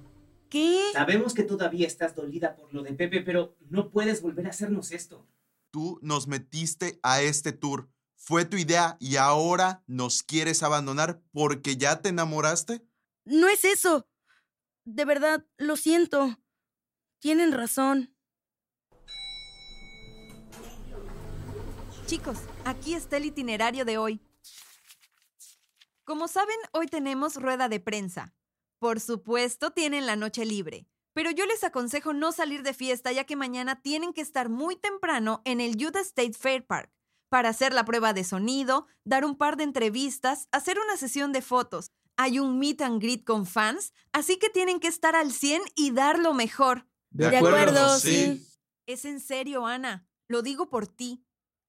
¿Qué? 0.49 0.83
Sabemos 0.93 1.33
que 1.33 1.43
todavía 1.43 1.87
estás 1.87 2.15
dolida 2.15 2.55
por 2.55 2.73
lo 2.73 2.83
de 2.83 2.93
Pepe, 2.93 3.21
pero 3.21 3.55
no 3.69 3.89
puedes 3.89 4.21
volver 4.21 4.47
a 4.47 4.49
hacernos 4.49 4.91
esto. 4.91 5.25
Tú 5.71 5.97
nos 6.01 6.27
metiste 6.27 6.99
a 7.03 7.21
este 7.21 7.53
tour. 7.53 7.89
Fue 8.15 8.45
tu 8.45 8.57
idea 8.57 8.97
y 8.99 9.15
ahora 9.15 9.83
nos 9.87 10.21
quieres 10.21 10.61
abandonar 10.61 11.21
porque 11.31 11.77
ya 11.77 12.01
te 12.01 12.09
enamoraste. 12.09 12.85
No 13.25 13.47
es 13.47 13.65
eso. 13.65 14.07
De 14.83 15.05
verdad, 15.05 15.45
lo 15.57 15.77
siento. 15.77 16.37
Tienen 17.19 17.51
razón. 17.51 18.13
Chicos, 22.05 22.37
aquí 22.65 22.93
está 22.93 23.17
el 23.17 23.25
itinerario 23.25 23.85
de 23.85 23.97
hoy. 23.97 24.21
Como 26.11 26.27
saben, 26.27 26.57
hoy 26.73 26.87
tenemos 26.87 27.37
rueda 27.37 27.69
de 27.69 27.79
prensa. 27.79 28.35
Por 28.79 28.99
supuesto, 28.99 29.71
tienen 29.71 30.05
la 30.05 30.17
noche 30.17 30.43
libre. 30.43 30.85
Pero 31.13 31.31
yo 31.31 31.45
les 31.45 31.63
aconsejo 31.63 32.11
no 32.11 32.33
salir 32.33 32.63
de 32.63 32.73
fiesta 32.73 33.13
ya 33.13 33.23
que 33.23 33.37
mañana 33.37 33.81
tienen 33.81 34.11
que 34.11 34.19
estar 34.19 34.49
muy 34.49 34.75
temprano 34.75 35.41
en 35.45 35.61
el 35.61 35.81
Utah 35.81 36.01
State 36.01 36.33
Fair 36.33 36.67
Park 36.67 36.91
para 37.29 37.47
hacer 37.47 37.71
la 37.71 37.85
prueba 37.85 38.11
de 38.11 38.25
sonido, 38.25 38.87
dar 39.05 39.23
un 39.23 39.37
par 39.37 39.55
de 39.55 39.63
entrevistas, 39.63 40.49
hacer 40.51 40.79
una 40.79 40.97
sesión 40.97 41.31
de 41.31 41.41
fotos. 41.41 41.91
Hay 42.17 42.39
un 42.39 42.59
meet 42.59 42.81
and 42.81 43.01
greet 43.01 43.23
con 43.23 43.45
fans, 43.45 43.93
así 44.11 44.37
que 44.37 44.49
tienen 44.49 44.81
que 44.81 44.89
estar 44.89 45.15
al 45.15 45.31
100 45.31 45.61
y 45.77 45.91
dar 45.91 46.19
lo 46.19 46.33
mejor. 46.33 46.89
De, 47.09 47.29
de 47.29 47.37
acuerdo, 47.37 47.57
acuerdo 47.57 47.99
sí. 47.99 48.09
sí. 48.09 48.57
Es 48.85 49.05
en 49.05 49.21
serio, 49.21 49.65
Ana. 49.65 50.05
Lo 50.27 50.41
digo 50.41 50.69
por 50.69 50.87
ti. 50.87 51.23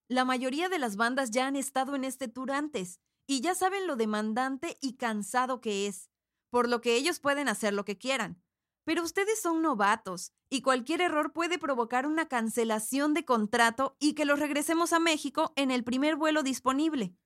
La 0.08 0.24
mayoría 0.24 0.68
de 0.68 0.80
las 0.80 0.96
bandas 0.96 1.30
ya 1.30 1.46
han 1.46 1.54
estado 1.54 1.94
en 1.94 2.02
este 2.02 2.26
tour 2.26 2.50
antes 2.50 2.98
y 3.26 3.40
ya 3.40 3.54
saben 3.54 3.86
lo 3.86 3.96
demandante 3.96 4.78
y 4.80 4.96
cansado 4.96 5.60
que 5.60 5.86
es, 5.86 6.10
por 6.50 6.68
lo 6.68 6.80
que 6.80 6.96
ellos 6.96 7.20
pueden 7.20 7.48
hacer 7.48 7.72
lo 7.72 7.84
que 7.84 7.98
quieran. 7.98 8.42
Pero 8.84 9.02
ustedes 9.02 9.40
son 9.40 9.62
novatos 9.62 10.32
y 10.50 10.62
cualquier 10.62 11.00
error 11.00 11.32
puede 11.32 11.58
provocar 11.58 12.06
una 12.06 12.28
cancelación 12.28 13.14
de 13.14 13.24
contrato 13.24 13.96
y 14.00 14.14
que 14.14 14.24
los 14.24 14.38
regresemos 14.38 14.92
a 14.92 14.98
México 14.98 15.52
en 15.56 15.70
el 15.70 15.84
primer 15.84 16.16
vuelo 16.16 16.42
disponible. 16.42 17.16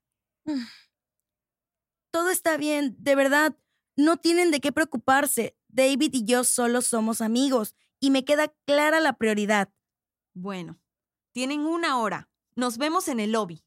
Todo 2.12 2.30
está 2.30 2.56
bien, 2.56 2.94
de 2.98 3.14
verdad. 3.14 3.56
No 3.96 4.16
tienen 4.18 4.50
de 4.50 4.60
qué 4.60 4.70
preocuparse. 4.70 5.56
David 5.68 6.14
y 6.14 6.24
yo 6.24 6.44
solo 6.44 6.82
somos 6.82 7.20
amigos 7.20 7.74
y 8.00 8.10
me 8.10 8.24
queda 8.24 8.54
clara 8.66 9.00
la 9.00 9.14
prioridad. 9.14 9.72
Bueno, 10.34 10.78
tienen 11.32 11.60
una 11.60 11.98
hora. 11.98 12.30
Nos 12.54 12.78
vemos 12.78 13.08
en 13.08 13.20
el 13.20 13.32
lobby. 13.32 13.65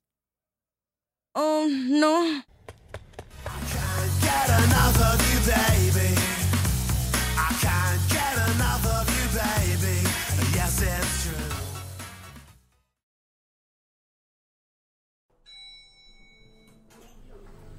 Oh, 1.41 1.65
no. 1.69 2.43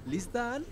¿Lista, 0.07 0.55
Ann? 0.55 0.65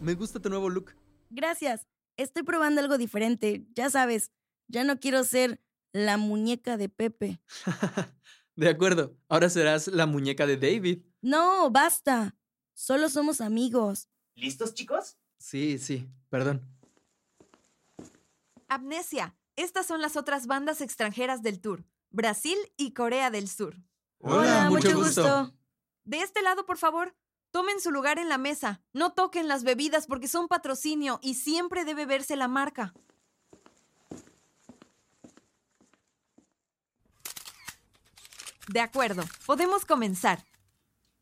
Me 0.00 0.14
gusta 0.14 0.38
tu 0.38 0.48
nuevo 0.48 0.70
look. 0.70 0.94
Gracias. 1.30 1.88
Estoy 2.16 2.44
probando 2.44 2.80
algo 2.80 2.96
diferente. 2.96 3.66
Ya 3.74 3.90
sabes, 3.90 4.30
ya 4.68 4.84
no 4.84 5.00
quiero 5.00 5.24
ser 5.24 5.60
la 5.92 6.16
muñeca 6.16 6.76
de 6.76 6.88
Pepe. 6.88 7.40
de 8.54 8.68
acuerdo, 8.68 9.16
ahora 9.28 9.50
serás 9.50 9.88
la 9.88 10.06
muñeca 10.06 10.46
de 10.46 10.56
David. 10.56 11.09
No, 11.22 11.70
basta. 11.70 12.36
Solo 12.74 13.08
somos 13.08 13.40
amigos. 13.40 14.08
¿Listos, 14.34 14.74
chicos? 14.74 15.16
Sí, 15.38 15.78
sí, 15.78 16.08
perdón. 16.28 16.62
Amnesia. 18.68 19.36
Estas 19.56 19.86
son 19.86 20.00
las 20.00 20.16
otras 20.16 20.46
bandas 20.46 20.80
extranjeras 20.80 21.42
del 21.42 21.60
tour. 21.60 21.84
Brasil 22.10 22.56
y 22.76 22.92
Corea 22.94 23.30
del 23.30 23.48
Sur. 23.48 23.76
Hola, 24.20 24.70
mucho, 24.70 24.96
gusto. 24.96 25.52
De 26.04 26.20
este 26.20 26.40
lado, 26.42 26.64
por 26.64 26.78
favor. 26.78 27.14
Tomen 27.50 27.80
su 27.80 27.90
lugar 27.90 28.18
en 28.18 28.28
la 28.28 28.38
mesa. 28.38 28.80
No 28.92 29.12
toquen 29.12 29.48
las 29.48 29.64
bebidas 29.64 30.06
porque 30.06 30.28
son 30.28 30.48
patrocinio 30.48 31.18
y 31.22 31.34
siempre 31.34 31.84
debe 31.84 32.06
verse 32.06 32.36
la 32.36 32.48
marca. 32.48 32.94
De 38.68 38.80
acuerdo, 38.80 39.24
podemos 39.46 39.84
comenzar. 39.84 40.44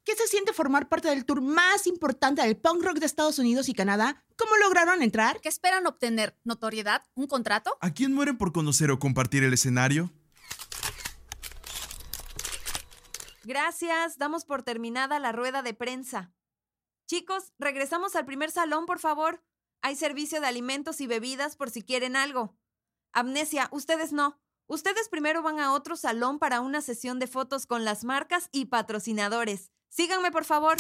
¿Qué 0.09 0.17
se 0.17 0.27
siente 0.27 0.55
formar 0.55 0.89
parte 0.89 1.09
del 1.09 1.27
tour 1.27 1.43
más 1.43 1.87
importante 1.87 2.41
del 2.41 2.57
punk 2.57 2.83
rock 2.83 2.97
de 2.97 3.05
Estados 3.05 3.39
Unidos 3.39 3.69
y 3.69 3.75
Canadá? 3.75 4.25
¿Cómo 4.39 4.57
lograron 4.57 5.03
entrar? 5.03 5.39
¿Qué 5.43 5.51
esperan 5.51 5.87
obtener? 5.87 6.35
¿Notoriedad? 6.45 7.05
¿Un 7.13 7.27
contrato? 7.27 7.77
¿A 7.83 7.93
quién 7.93 8.15
mueren 8.15 8.39
por 8.39 8.55
conocer 8.55 8.91
o 8.91 8.99
compartir 8.99 9.45
el 9.45 9.53
escenario? 9.53 10.11
Gracias, 13.45 14.17
damos 14.17 14.47
por 14.47 14.63
terminada 14.63 15.19
la 15.19 15.33
rueda 15.33 15.61
de 15.61 15.75
prensa. 15.75 16.33
Chicos, 17.07 17.53
regresamos 17.59 18.17
al 18.17 18.25
primer 18.25 18.51
salón, 18.51 18.87
por 18.87 19.01
favor. 19.01 19.45
Hay 19.83 19.95
servicio 19.95 20.41
de 20.41 20.47
alimentos 20.47 21.03
y 21.03 21.07
bebidas 21.07 21.55
por 21.55 21.69
si 21.69 21.83
quieren 21.83 22.17
algo. 22.17 22.57
Amnesia, 23.13 23.69
ustedes 23.73 24.15
no. 24.15 24.41
Ustedes 24.69 25.11
primero 25.11 25.43
van 25.43 25.61
a 25.61 25.75
otro 25.75 25.97
salón 25.97 26.39
para 26.39 26.63
una 26.63 26.81
sesión 26.81 27.19
de 27.19 27.27
fotos 27.27 27.67
con 27.67 27.85
las 27.85 28.05
marcas 28.05 28.49
y 28.53 28.65
patrocinadores. 28.65 29.71
Síganme, 29.89 30.31
por 30.31 30.45
favor. 30.45 30.77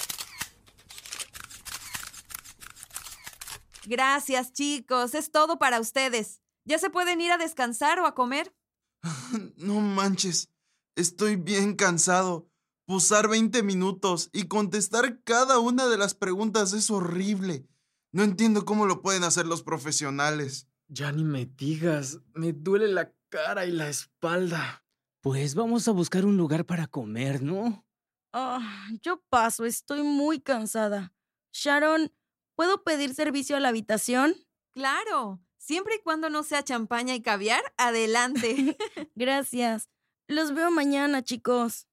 Gracias, 3.86 4.52
chicos. 4.52 5.14
Es 5.14 5.30
todo 5.30 5.58
para 5.58 5.80
ustedes. 5.80 6.40
¿Ya 6.64 6.78
se 6.78 6.90
pueden 6.90 7.20
ir 7.20 7.32
a 7.32 7.38
descansar 7.38 7.98
o 8.00 8.06
a 8.06 8.14
comer? 8.14 8.54
No 9.56 9.80
manches. 9.80 10.50
Estoy 10.96 11.36
bien 11.36 11.74
cansado. 11.74 12.48
Posar 12.86 13.28
20 13.28 13.62
minutos 13.62 14.30
y 14.32 14.44
contestar 14.44 15.22
cada 15.22 15.58
una 15.58 15.86
de 15.86 15.98
las 15.98 16.14
preguntas 16.14 16.72
es 16.72 16.90
horrible. 16.90 17.66
No 18.12 18.22
entiendo 18.22 18.64
cómo 18.64 18.86
lo 18.86 19.02
pueden 19.02 19.24
hacer 19.24 19.46
los 19.46 19.62
profesionales. 19.62 20.68
Ya 20.88 21.12
ni 21.12 21.24
me 21.24 21.44
digas. 21.44 22.20
Me 22.34 22.52
duele 22.52 22.88
la 22.88 23.12
cara 23.28 23.66
y 23.66 23.72
la 23.72 23.88
espalda. 23.88 24.84
Pues 25.20 25.54
vamos 25.54 25.86
a 25.88 25.92
buscar 25.92 26.24
un 26.24 26.36
lugar 26.36 26.64
para 26.64 26.86
comer, 26.86 27.42
¿no? 27.42 27.86
Ah, 28.32 28.88
yo 29.02 29.22
paso, 29.28 29.64
estoy 29.64 30.02
muy 30.02 30.40
cansada. 30.40 31.12
Sharon, 31.52 32.12
¿puedo 32.54 32.84
pedir 32.84 33.14
servicio 33.14 33.56
a 33.56 33.60
la 33.60 33.68
habitación? 33.68 34.34
Claro, 34.72 35.40
siempre 35.56 35.96
y 35.96 36.02
cuando 36.02 36.30
no 36.30 36.42
sea 36.42 36.62
champaña 36.62 37.14
y 37.14 37.22
caviar, 37.22 37.62
adelante. 37.76 38.76
Gracias. 39.14 39.88
Los 40.26 40.54
veo 40.54 40.70
mañana, 40.70 41.22
chicos. 41.22 41.88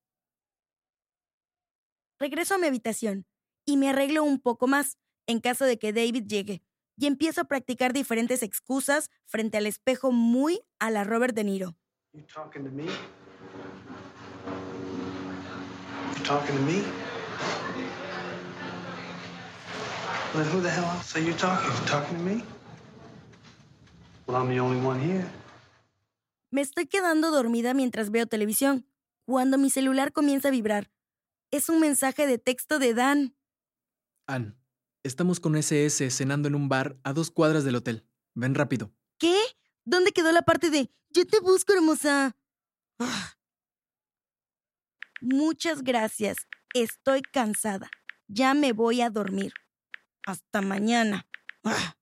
Regreso 2.20 2.56
a 2.56 2.58
mi 2.58 2.68
habitación 2.68 3.26
y 3.66 3.78
me 3.78 3.90
arreglo 3.90 4.24
un 4.24 4.40
poco 4.40 4.68
más 4.68 4.98
en 5.28 5.40
caso 5.40 5.66
de 5.66 5.80
que 5.80 5.94
David 5.94 6.26
llegue 6.28 6.62
y 6.98 7.08
empiezo 7.08 7.42
a 7.42 7.46
practicar 7.46 7.94
diferentes 7.94 8.44
excusas 8.44 9.10
frente 9.26 9.58
al 9.58 9.66
espejo 9.66 10.12
muy 10.12 10.62
a 10.80 10.92
la 10.92 11.04
Robert 11.04 11.36
De 11.36 11.44
Niro. 11.44 11.76
You 12.14 12.24
talking 16.26 16.56
to 16.56 16.62
me? 16.64 16.78
You 16.78 16.84
talking 17.38 17.74
to 17.74 17.80
me? 17.80 17.86
Well, 20.34 20.46
who 20.46 20.62
the 20.62 20.70
hell 20.70 20.86
else 20.86 21.16
are 21.16 21.22
you 21.22 21.34
talking? 21.34 21.70
You 21.70 21.86
talking 21.86 22.18
to 22.18 22.24
me? 22.24 22.44
Well, 24.26 24.38
I'm 24.38 24.50
the 24.50 24.60
only 24.60 24.82
one 24.82 25.00
here. 25.00 25.26
Me 26.52 26.62
estoy 26.62 26.88
quedando 26.88 27.32
dormida 27.32 27.74
mientras 27.74 28.10
veo 28.10 28.26
televisión, 28.26 28.86
cuando 29.26 29.58
mi 29.58 29.70
celular 29.70 30.12
comienza 30.14 30.48
a 30.48 30.52
vibrar. 30.52 30.90
Es 31.52 31.70
un 31.70 31.80
mensaje 31.80 32.26
de 32.26 32.38
texto 32.38 32.80
de 32.80 32.94
Dan. 32.94 33.36
Ann, 34.26 34.58
estamos 35.04 35.40
con 35.40 35.56
SS 35.56 36.10
cenando 36.10 36.48
en 36.48 36.56
un 36.56 36.70
bar 36.70 36.98
a 37.04 37.14
dos 37.14 37.30
cuadras 37.30 37.64
del 37.64 37.76
hotel. 37.76 38.04
Ven 38.34 38.56
rápido. 38.56 38.92
¿Qué? 39.20 39.38
¿Dónde 39.84 40.12
quedó 40.12 40.32
la 40.32 40.42
parte 40.42 40.72
de 40.72 40.90
yo 41.12 41.26
te 41.28 41.40
busco, 41.40 41.74
hermosa? 41.74 42.36
Ah. 43.00 43.36
Muchas 45.22 45.84
gracias. 45.84 46.38
Estoy 46.74 47.22
cansada. 47.22 47.90
Ya 48.28 48.54
me 48.54 48.74
voy 48.74 49.02
a 49.02 49.10
dormir. 49.10 49.54
Hasta 50.26 50.62
mañana. 50.62 51.28
Ah. 51.64 51.96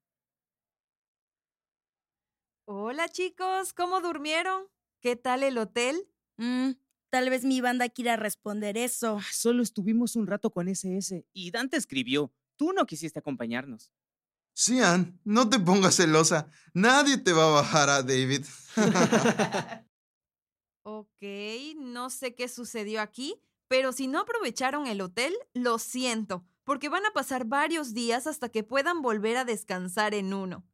Hola 2.66 3.10
chicos, 3.10 3.74
¿cómo 3.74 4.00
durmieron? 4.00 4.64
¿Qué 5.02 5.18
tal 5.18 5.44
el 5.44 5.58
hotel? 5.58 6.08
Mm, 6.38 6.72
tal 7.10 7.30
vez 7.30 7.44
mi 7.44 7.60
banda 7.60 7.90
quiera 7.90 8.16
responder 8.16 8.78
eso. 8.78 9.20
Solo 9.32 9.62
estuvimos 9.62 10.16
un 10.16 10.28
rato 10.28 10.50
con 10.50 10.70
SS 10.70 11.26
y 11.34 11.52
Dante 11.52 11.78
escribió. 11.78 12.34
Tú 12.56 12.72
no 12.72 12.86
quisiste 12.86 13.20
acompañarnos. 13.20 13.92
Sí, 14.54 14.80
Ann, 14.80 15.20
no 15.26 15.50
te 15.50 15.60
pongas 15.60 15.96
celosa. 15.96 16.48
Nadie 16.74 17.18
te 17.18 17.34
va 17.34 17.48
a 17.48 17.62
bajar 17.62 17.90
a 17.90 18.02
David. 18.02 18.46
ok, 20.84 21.24
no 21.78 22.10
sé 22.10 22.36
qué 22.36 22.48
sucedió 22.48 23.02
aquí, 23.02 23.42
pero 23.68 23.92
si 23.92 24.08
no 24.08 24.20
aprovecharon 24.20 24.88
el 24.88 25.02
hotel, 25.02 25.34
lo 25.54 25.80
siento, 25.80 26.46
porque 26.64 26.90
van 26.90 27.06
a 27.06 27.12
pasar 27.12 27.46
varios 27.46 27.94
días 27.94 28.28
hasta 28.28 28.50
que 28.50 28.64
puedan 28.64 29.02
volver 29.02 29.38
a 29.38 29.46
descansar 29.46 30.14
en 30.14 30.34
uno. 30.34 30.66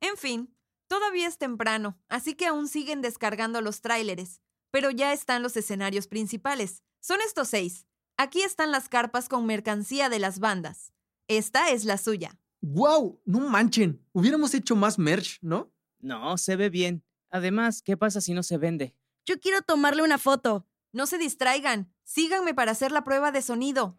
En 0.00 0.16
fin, 0.16 0.54
todavía 0.86 1.28
es 1.28 1.38
temprano, 1.38 1.98
así 2.08 2.34
que 2.34 2.46
aún 2.46 2.68
siguen 2.68 3.02
descargando 3.02 3.60
los 3.60 3.80
tráileres, 3.80 4.40
pero 4.70 4.90
ya 4.90 5.12
están 5.12 5.42
los 5.42 5.56
escenarios 5.56 6.06
principales. 6.06 6.82
Son 7.00 7.20
estos 7.20 7.48
seis. 7.48 7.86
Aquí 8.16 8.42
están 8.42 8.72
las 8.72 8.88
carpas 8.88 9.28
con 9.28 9.46
mercancía 9.46 10.08
de 10.08 10.18
las 10.18 10.40
bandas. 10.40 10.92
Esta 11.28 11.70
es 11.70 11.84
la 11.84 11.98
suya. 11.98 12.38
¡Wow! 12.60 13.20
No 13.24 13.40
manchen. 13.40 14.04
Hubiéramos 14.12 14.54
hecho 14.54 14.74
más 14.74 14.98
merch, 14.98 15.38
¿no? 15.40 15.72
No, 16.00 16.36
se 16.38 16.56
ve 16.56 16.70
bien. 16.70 17.04
Además, 17.30 17.82
¿qué 17.82 17.96
pasa 17.96 18.20
si 18.20 18.32
no 18.32 18.42
se 18.42 18.58
vende? 18.58 18.96
Yo 19.28 19.38
quiero 19.38 19.60
tomarle 19.60 20.02
una 20.02 20.16
foto. 20.16 20.64
No 20.90 21.04
se 21.04 21.18
distraigan. 21.18 21.92
Síganme 22.02 22.54
para 22.54 22.72
hacer 22.72 22.92
la 22.92 23.04
prueba 23.04 23.30
de 23.30 23.42
sonido. 23.42 23.98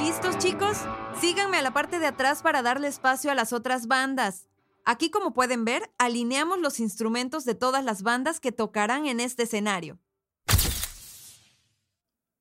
¿Listos 0.00 0.38
chicos? 0.38 0.78
Síganme 1.20 1.58
a 1.58 1.62
la 1.62 1.72
parte 1.72 2.00
de 2.00 2.08
atrás 2.08 2.42
para 2.42 2.62
darle 2.62 2.88
espacio 2.88 3.30
a 3.30 3.36
las 3.36 3.52
otras 3.52 3.86
bandas. 3.86 4.48
Aquí, 4.84 5.10
como 5.10 5.32
pueden 5.32 5.64
ver, 5.64 5.92
alineamos 5.96 6.58
los 6.58 6.80
instrumentos 6.80 7.44
de 7.44 7.54
todas 7.54 7.84
las 7.84 8.02
bandas 8.02 8.40
que 8.40 8.50
tocarán 8.50 9.06
en 9.06 9.20
este 9.20 9.44
escenario. 9.44 10.00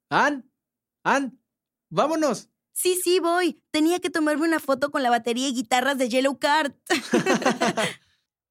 ¡Ann! 0.10 0.50
¡Ann! 1.04 1.40
¡Vámonos! 1.90 2.50
Sí, 2.74 3.00
sí, 3.04 3.20
voy. 3.20 3.62
Tenía 3.72 4.00
que 4.00 4.12
tomarme 4.12 4.48
una 4.48 4.60
foto 4.60 4.92
con 4.92 5.02
la 5.02 5.10
batería 5.10 5.48
y 5.48 5.54
guitarras 5.54 5.98
de 5.98 6.10
Yellow 6.10 6.38
Card. 6.38 6.74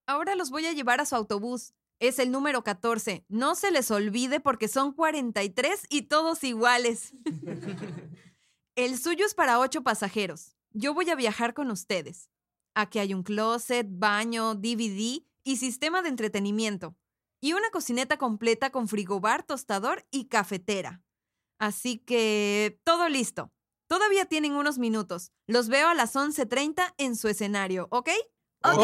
Ahora 0.07 0.35
los 0.35 0.51
voy 0.51 0.66
a 0.66 0.73
llevar 0.73 1.01
a 1.01 1.07
su 1.07 1.14
autobús. 1.14 1.75
Es 2.01 2.19
el 2.19 2.31
número 2.31 2.64
14. 2.64 3.25
No 3.29 3.55
se 3.55 3.71
les 3.71 3.90
olvide 3.90 4.40
porque 4.40 4.66
son 4.66 4.92
43 4.92 5.87
y 5.88 6.03
todos 6.03 6.42
iguales. 6.42 7.12
el 8.75 8.99
suyo 8.99 9.25
es 9.25 9.35
para 9.35 9.61
ocho 9.61 9.83
pasajeros. 9.83 10.57
Yo 10.73 10.92
voy 10.92 11.09
a 11.09 11.14
viajar 11.14 11.55
con 11.55 11.71
ustedes. 11.71 12.29
Aquí 12.75 12.99
hay 12.99 13.14
un 13.14 13.23
closet, 13.23 13.87
baño, 13.88 14.57
DVD 14.57 15.23
y 15.45 15.57
sistema 15.57 16.03
de 16.03 16.09
entretenimiento. 16.09 16.97
Y 17.40 17.53
una 17.53 17.71
cocineta 17.71 18.19
completa 18.19 18.71
con 18.71 18.88
frigobar, 18.88 19.45
tostador 19.45 20.05
y 20.11 20.27
cafetera. 20.27 21.06
Así 21.59 21.99
que 21.99 22.81
todo 22.85 23.09
listo. 23.09 23.53
Todavía 23.88 24.27
tienen 24.27 24.53
unos 24.53 24.79
minutos. 24.79 25.33
Los 25.47 25.69
veo 25.69 25.88
a 25.88 25.95
las 25.95 26.16
11.30 26.16 26.95
en 26.99 27.16
su 27.16 27.29
escenario, 27.29 27.88
¿ok? 27.90 28.11
Ok. 28.62 28.81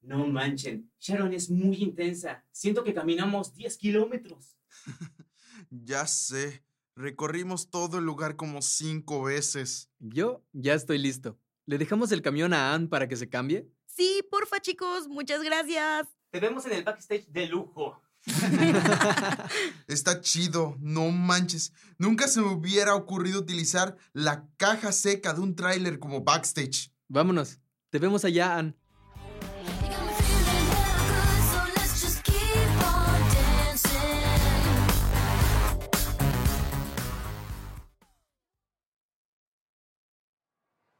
No 0.00 0.26
manchen, 0.26 0.90
Sharon 0.98 1.34
es 1.34 1.50
muy 1.50 1.76
intensa. 1.76 2.44
Siento 2.52 2.82
que 2.82 2.94
caminamos 2.94 3.54
10 3.54 3.76
kilómetros. 3.76 4.56
ya 5.70 6.06
sé. 6.06 6.64
Recorrimos 6.96 7.70
todo 7.70 7.98
el 7.98 8.04
lugar 8.04 8.36
como 8.36 8.62
cinco 8.62 9.22
veces. 9.22 9.90
Yo 9.98 10.42
ya 10.52 10.74
estoy 10.74 10.98
listo. 10.98 11.38
¿Le 11.66 11.78
dejamos 11.78 12.12
el 12.12 12.22
camión 12.22 12.52
a 12.52 12.74
Ann 12.74 12.88
para 12.88 13.08
que 13.08 13.16
se 13.16 13.28
cambie? 13.28 13.68
Sí, 13.86 14.22
porfa, 14.30 14.60
chicos, 14.60 15.08
muchas 15.08 15.42
gracias. 15.42 16.08
Te 16.30 16.40
vemos 16.40 16.64
en 16.66 16.72
el 16.72 16.84
backstage 16.84 17.26
de 17.28 17.46
lujo. 17.46 18.02
Está 19.86 20.20
chido, 20.20 20.76
no 20.80 21.10
manches. 21.10 21.72
Nunca 21.98 22.28
se 22.28 22.40
me 22.40 22.48
hubiera 22.48 22.94
ocurrido 22.94 23.40
utilizar 23.40 23.96
la 24.12 24.46
caja 24.56 24.92
seca 24.92 25.32
de 25.32 25.40
un 25.40 25.54
tráiler 25.54 25.98
como 25.98 26.22
backstage. 26.22 26.92
Vámonos. 27.08 27.58
Te 27.90 27.98
vemos 27.98 28.24
allá, 28.24 28.56
Ann. 28.56 28.76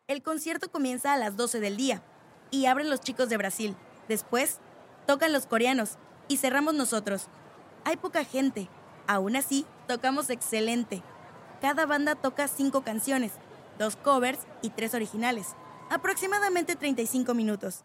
El 0.08 0.24
concierto 0.24 0.72
comienza 0.72 1.12
a 1.12 1.16
las 1.16 1.36
12 1.36 1.60
del 1.60 1.76
día 1.76 2.02
y 2.50 2.66
abren 2.66 2.90
los 2.90 3.00
chicos 3.00 3.28
de 3.28 3.36
Brasil. 3.36 3.76
Después, 4.08 4.58
tocan 5.06 5.32
los 5.32 5.46
coreanos 5.46 5.98
y 6.30 6.36
cerramos 6.36 6.74
nosotros. 6.74 7.26
Hay 7.84 7.96
poca 7.96 8.24
gente. 8.24 8.70
Aún 9.08 9.34
así, 9.34 9.66
tocamos 9.88 10.30
excelente. 10.30 11.02
Cada 11.60 11.86
banda 11.86 12.14
toca 12.14 12.46
cinco 12.46 12.84
canciones, 12.84 13.32
dos 13.80 13.96
covers 13.96 14.38
y 14.62 14.70
tres 14.70 14.94
originales. 14.94 15.48
Aproximadamente 15.90 16.76
35 16.76 17.34
minutos. 17.34 17.84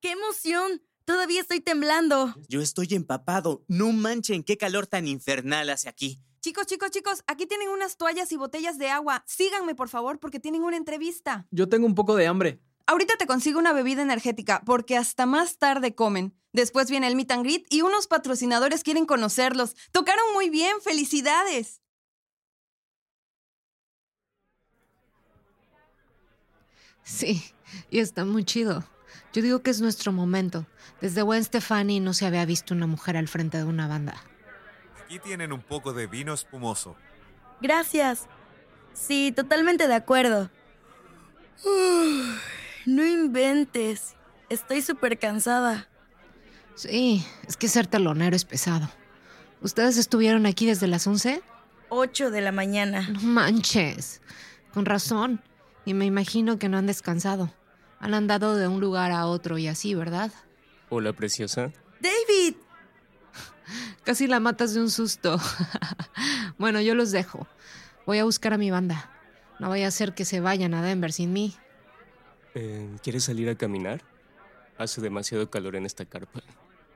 ¡Qué 0.00 0.10
emoción! 0.10 0.82
Todavía 1.04 1.40
estoy 1.40 1.60
temblando. 1.60 2.34
Yo 2.48 2.60
estoy 2.60 2.88
empapado. 2.90 3.62
No 3.68 3.92
manchen, 3.92 4.42
qué 4.42 4.56
calor 4.56 4.88
tan 4.88 5.06
infernal 5.06 5.70
hace 5.70 5.88
aquí. 5.88 6.20
Chicos, 6.40 6.66
chicos, 6.66 6.90
chicos, 6.90 7.22
aquí 7.28 7.46
tienen 7.46 7.68
unas 7.68 7.96
toallas 7.96 8.32
y 8.32 8.36
botellas 8.36 8.78
de 8.78 8.90
agua. 8.90 9.22
Síganme, 9.26 9.76
por 9.76 9.88
favor, 9.88 10.18
porque 10.18 10.40
tienen 10.40 10.62
una 10.62 10.76
entrevista. 10.76 11.46
Yo 11.50 11.68
tengo 11.68 11.86
un 11.86 11.94
poco 11.94 12.16
de 12.16 12.26
hambre. 12.26 12.60
Ahorita 12.86 13.16
te 13.16 13.26
consigo 13.26 13.58
una 13.58 13.72
bebida 13.72 14.02
energética, 14.02 14.62
porque 14.64 14.96
hasta 14.96 15.26
más 15.26 15.58
tarde 15.58 15.94
comen. 15.94 16.34
Después 16.52 16.90
viene 16.90 17.06
el 17.06 17.16
meet 17.16 17.30
and 17.30 17.44
greet 17.44 17.66
y 17.70 17.82
unos 17.82 18.06
patrocinadores 18.06 18.82
quieren 18.82 19.06
conocerlos. 19.06 19.76
Tocaron 19.92 20.32
muy 20.34 20.50
bien, 20.50 20.80
felicidades. 20.82 21.80
Sí, 27.02 27.42
y 27.90 27.98
está 28.00 28.24
muy 28.24 28.44
chido. 28.44 28.84
Yo 29.32 29.42
digo 29.42 29.62
que 29.62 29.70
es 29.70 29.80
nuestro 29.80 30.12
momento. 30.12 30.66
Desde 31.00 31.22
Gwen 31.22 31.44
Stefani 31.44 32.00
no 32.00 32.14
se 32.14 32.26
había 32.26 32.44
visto 32.44 32.74
una 32.74 32.86
mujer 32.86 33.16
al 33.16 33.28
frente 33.28 33.58
de 33.58 33.64
una 33.64 33.86
banda. 33.86 34.14
Aquí 35.04 35.18
tienen 35.18 35.52
un 35.52 35.62
poco 35.62 35.92
de 35.92 36.06
vino 36.06 36.34
espumoso. 36.34 36.96
Gracias. 37.60 38.26
Sí, 38.92 39.32
totalmente 39.34 39.86
de 39.86 39.94
acuerdo. 39.94 40.50
Uf, 41.64 42.40
no 42.86 43.04
inventes. 43.04 44.14
Estoy 44.48 44.82
súper 44.82 45.18
cansada. 45.18 45.88
Sí, 46.74 47.24
es 47.46 47.56
que 47.56 47.68
ser 47.68 47.86
talonero 47.86 48.34
es 48.34 48.44
pesado. 48.44 48.90
¿Ustedes 49.60 49.98
estuvieron 49.98 50.46
aquí 50.46 50.66
desde 50.66 50.86
las 50.86 51.06
11? 51.06 51.42
8 51.90 52.30
de 52.30 52.40
la 52.40 52.52
mañana. 52.52 53.08
No 53.10 53.20
manches. 53.20 54.22
Con 54.72 54.86
razón. 54.86 55.42
Y 55.84 55.94
me 55.94 56.06
imagino 56.06 56.58
que 56.58 56.68
no 56.68 56.78
han 56.78 56.86
descansado. 56.86 57.52
Han 57.98 58.14
andado 58.14 58.56
de 58.56 58.66
un 58.66 58.80
lugar 58.80 59.12
a 59.12 59.26
otro 59.26 59.58
y 59.58 59.66
así, 59.66 59.94
¿verdad? 59.94 60.32
Hola, 60.88 61.12
preciosa. 61.12 61.72
David. 62.00 62.54
Casi 64.04 64.26
la 64.26 64.40
matas 64.40 64.72
de 64.72 64.80
un 64.80 64.90
susto. 64.90 65.38
bueno, 66.58 66.80
yo 66.80 66.94
los 66.94 67.10
dejo. 67.10 67.46
Voy 68.06 68.18
a 68.18 68.24
buscar 68.24 68.54
a 68.54 68.58
mi 68.58 68.70
banda. 68.70 69.10
No 69.58 69.68
vaya 69.68 69.88
a 69.88 69.90
ser 69.90 70.14
que 70.14 70.24
se 70.24 70.40
vayan 70.40 70.72
a 70.72 70.82
Denver 70.82 71.12
sin 71.12 71.32
mí. 71.32 71.54
Eh, 72.54 72.88
¿Quieres 73.02 73.24
salir 73.24 73.48
a 73.48 73.54
caminar? 73.54 74.02
Hace 74.78 75.00
demasiado 75.00 75.50
calor 75.50 75.76
en 75.76 75.86
esta 75.86 76.04
carpa. 76.04 76.42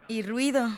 Y 0.09 0.23
ruido. 0.23 0.69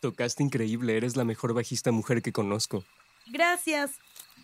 Tocaste 0.00 0.42
increíble, 0.42 0.96
eres 0.96 1.16
la 1.16 1.24
mejor 1.24 1.54
bajista 1.54 1.90
mujer 1.90 2.22
que 2.22 2.32
conozco. 2.32 2.84
Gracias. 3.26 3.92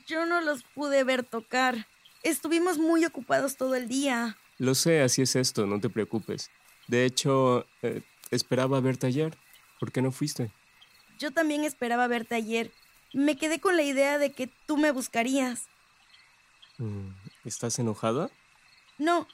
Yo 0.06 0.26
no 0.26 0.40
los 0.40 0.62
pude 0.62 1.04
ver 1.04 1.22
tocar. 1.22 1.86
Estuvimos 2.22 2.78
muy 2.78 3.04
ocupados 3.04 3.56
todo 3.56 3.74
el 3.74 3.88
día. 3.88 4.36
Lo 4.58 4.74
sé, 4.74 5.02
así 5.02 5.22
es 5.22 5.36
esto, 5.36 5.66
no 5.66 5.80
te 5.80 5.88
preocupes. 5.88 6.50
De 6.88 7.04
hecho, 7.04 7.66
eh, 7.82 8.02
esperaba 8.30 8.80
verte 8.80 9.06
ayer. 9.06 9.36
¿Por 9.78 9.92
qué 9.92 10.02
no 10.02 10.12
fuiste? 10.12 10.50
Yo 11.18 11.30
también 11.30 11.64
esperaba 11.64 12.06
verte 12.06 12.34
ayer. 12.34 12.70
Me 13.12 13.36
quedé 13.36 13.60
con 13.60 13.76
la 13.76 13.82
idea 13.82 14.18
de 14.18 14.32
que 14.32 14.48
tú 14.66 14.76
me 14.76 14.90
buscarías. 14.90 15.68
Mm, 16.78 17.08
¿Estás 17.44 17.78
enojada? 17.78 18.30
No, 18.98 19.28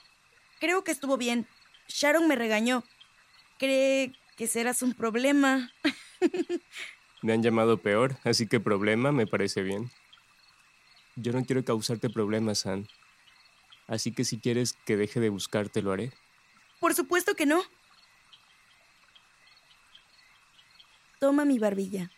creo 0.60 0.82
que 0.84 0.90
estuvo 0.90 1.16
bien. 1.16 1.46
Sharon 1.88 2.26
me 2.26 2.36
regañó. 2.36 2.84
Cree 3.58 4.12
que 4.36 4.46
serás 4.46 4.82
un 4.82 4.94
problema. 4.94 5.72
Me 7.22 7.32
han 7.32 7.42
llamado 7.42 7.78
peor, 7.78 8.16
así 8.22 8.46
que 8.46 8.60
problema 8.60 9.10
me 9.10 9.26
parece 9.26 9.62
bien. 9.62 9.90
Yo 11.16 11.32
no 11.32 11.44
quiero 11.44 11.64
causarte 11.64 12.08
problemas, 12.08 12.64
Ann. 12.64 12.86
Así 13.88 14.12
que 14.12 14.24
si 14.24 14.38
quieres 14.38 14.74
que 14.86 14.96
deje 14.96 15.18
de 15.18 15.28
buscarte, 15.28 15.82
lo 15.82 15.90
haré. 15.90 16.12
Por 16.78 16.94
supuesto 16.94 17.34
que 17.34 17.44
no. 17.44 17.60
Toma 21.18 21.44
mi 21.44 21.58
barbilla. 21.58 22.12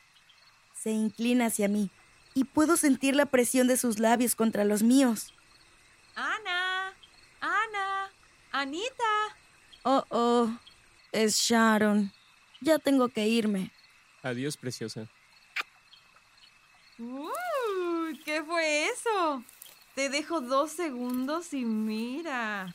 Se 0.82 0.90
inclina 0.92 1.46
hacia 1.46 1.68
mí 1.68 1.90
y 2.34 2.44
puedo 2.44 2.78
sentir 2.78 3.14
la 3.14 3.26
presión 3.26 3.66
de 3.66 3.76
sus 3.76 3.98
labios 3.98 4.34
contra 4.34 4.64
los 4.64 4.82
míos. 4.82 5.34
Ana, 6.14 6.94
Ana, 7.38 8.10
Anita. 8.50 9.36
Oh, 9.82 10.04
oh, 10.08 10.50
es 11.12 11.36
Sharon. 11.36 12.10
Ya 12.62 12.78
tengo 12.78 13.10
que 13.10 13.28
irme. 13.28 13.70
Adiós, 14.22 14.56
preciosa. 14.56 15.06
Uh, 16.98 18.14
¿Qué 18.24 18.42
fue 18.42 18.86
eso? 18.86 19.44
Te 19.94 20.08
dejo 20.08 20.40
dos 20.40 20.72
segundos 20.72 21.52
y 21.52 21.66
mira. 21.66 22.74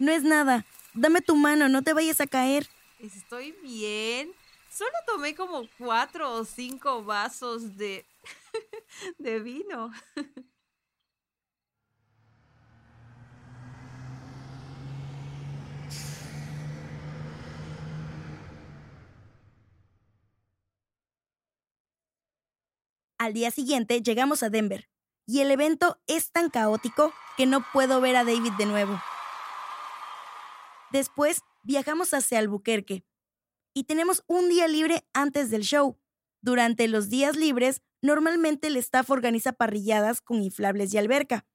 No 0.00 0.10
es 0.10 0.24
nada. 0.24 0.64
Dame 0.94 1.20
tu 1.20 1.36
mano, 1.36 1.68
no 1.68 1.82
te 1.82 1.92
vayas 1.92 2.20
a 2.20 2.26
caer. 2.26 2.66
Estoy 2.98 3.52
bien. 3.62 4.32
Solo 4.70 4.92
tomé 5.04 5.34
como 5.34 5.62
cuatro 5.78 6.32
o 6.32 6.44
cinco 6.44 7.02
vasos 7.02 7.76
de. 7.76 8.06
de 9.18 9.40
vino. 9.40 9.90
Al 23.18 23.34
día 23.34 23.50
siguiente 23.50 24.00
llegamos 24.02 24.44
a 24.44 24.50
Denver 24.50 24.88
y 25.26 25.40
el 25.40 25.50
evento 25.50 26.00
es 26.06 26.30
tan 26.30 26.48
caótico 26.48 27.12
que 27.36 27.44
no 27.46 27.66
puedo 27.72 28.00
ver 28.00 28.14
a 28.14 28.24
David 28.24 28.52
de 28.56 28.66
nuevo. 28.66 29.02
Después 30.92 31.42
viajamos 31.64 32.14
hacia 32.14 32.38
Albuquerque 32.38 33.04
y 33.74 33.84
tenemos 33.84 34.22
un 34.26 34.48
día 34.48 34.68
libre 34.68 35.04
antes 35.12 35.50
del 35.50 35.62
show. 35.62 35.98
Durante 36.42 36.88
los 36.88 37.08
días 37.08 37.36
libres, 37.36 37.82
normalmente 38.02 38.68
el 38.68 38.76
staff 38.76 39.10
organiza 39.10 39.52
parrilladas 39.52 40.20
con 40.20 40.42
inflables 40.42 40.92
y 40.94 40.98
alberca. 40.98 41.46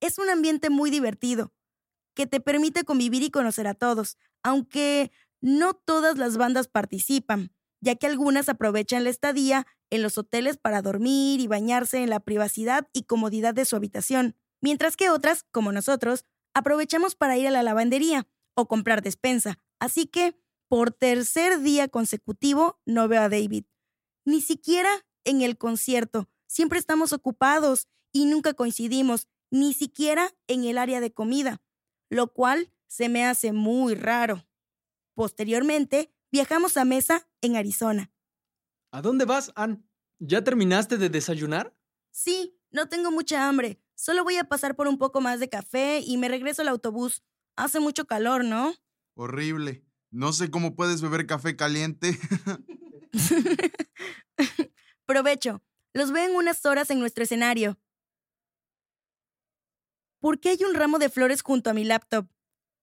Es 0.00 0.18
un 0.18 0.28
ambiente 0.28 0.70
muy 0.70 0.90
divertido, 0.90 1.52
que 2.14 2.26
te 2.26 2.40
permite 2.40 2.84
convivir 2.84 3.22
y 3.22 3.30
conocer 3.30 3.66
a 3.66 3.74
todos, 3.74 4.18
aunque 4.42 5.10
no 5.40 5.74
todas 5.74 6.16
las 6.18 6.36
bandas 6.36 6.68
participan, 6.68 7.52
ya 7.80 7.96
que 7.96 8.06
algunas 8.06 8.48
aprovechan 8.48 9.04
la 9.04 9.10
estadía 9.10 9.66
en 9.90 10.02
los 10.02 10.16
hoteles 10.16 10.56
para 10.56 10.82
dormir 10.82 11.40
y 11.40 11.46
bañarse 11.46 12.02
en 12.02 12.10
la 12.10 12.20
privacidad 12.20 12.88
y 12.92 13.04
comodidad 13.04 13.54
de 13.54 13.64
su 13.64 13.76
habitación, 13.76 14.36
mientras 14.60 14.96
que 14.96 15.10
otras, 15.10 15.44
como 15.50 15.72
nosotros, 15.72 16.24
aprovechamos 16.54 17.14
para 17.14 17.36
ir 17.36 17.46
a 17.46 17.50
la 17.50 17.62
lavandería 17.62 18.26
o 18.54 18.68
comprar 18.68 19.02
despensa. 19.02 19.58
Así 19.80 20.06
que, 20.06 20.38
por 20.74 20.90
tercer 20.90 21.60
día 21.60 21.86
consecutivo, 21.86 22.80
no 22.84 23.06
veo 23.06 23.22
a 23.22 23.28
David. 23.28 23.64
Ni 24.24 24.40
siquiera 24.40 25.06
en 25.22 25.40
el 25.40 25.56
concierto. 25.56 26.28
Siempre 26.48 26.80
estamos 26.80 27.12
ocupados 27.12 27.86
y 28.10 28.24
nunca 28.24 28.54
coincidimos, 28.54 29.28
ni 29.52 29.72
siquiera 29.72 30.34
en 30.48 30.64
el 30.64 30.78
área 30.78 31.00
de 31.00 31.12
comida, 31.12 31.62
lo 32.10 32.32
cual 32.32 32.72
se 32.88 33.08
me 33.08 33.24
hace 33.24 33.52
muy 33.52 33.94
raro. 33.94 34.48
Posteriormente, 35.14 36.12
viajamos 36.32 36.76
a 36.76 36.84
Mesa, 36.84 37.28
en 37.40 37.54
Arizona. 37.54 38.10
¿A 38.90 39.00
dónde 39.00 39.26
vas, 39.26 39.52
Ann? 39.54 39.88
¿Ya 40.18 40.42
terminaste 40.42 40.96
de 40.96 41.08
desayunar? 41.08 41.78
Sí, 42.10 42.58
no 42.72 42.88
tengo 42.88 43.12
mucha 43.12 43.48
hambre. 43.48 43.80
Solo 43.94 44.24
voy 44.24 44.38
a 44.38 44.48
pasar 44.48 44.74
por 44.74 44.88
un 44.88 44.98
poco 44.98 45.20
más 45.20 45.38
de 45.38 45.48
café 45.48 46.00
y 46.04 46.16
me 46.16 46.28
regreso 46.28 46.62
al 46.62 46.68
autobús. 46.68 47.22
Hace 47.54 47.78
mucho 47.78 48.06
calor, 48.06 48.44
¿no? 48.44 48.74
Horrible. 49.14 49.84
No 50.14 50.32
sé 50.32 50.48
cómo 50.48 50.76
puedes 50.76 51.02
beber 51.02 51.26
café 51.26 51.56
caliente. 51.56 52.16
Provecho. 55.06 55.60
Los 55.92 56.12
veo 56.12 56.28
en 56.28 56.36
unas 56.36 56.64
horas 56.64 56.88
en 56.90 57.00
nuestro 57.00 57.24
escenario. 57.24 57.80
¿Por 60.20 60.38
qué 60.38 60.50
hay 60.50 60.58
un 60.62 60.74
ramo 60.76 61.00
de 61.00 61.08
flores 61.08 61.42
junto 61.42 61.68
a 61.68 61.74
mi 61.74 61.82
laptop? 61.82 62.28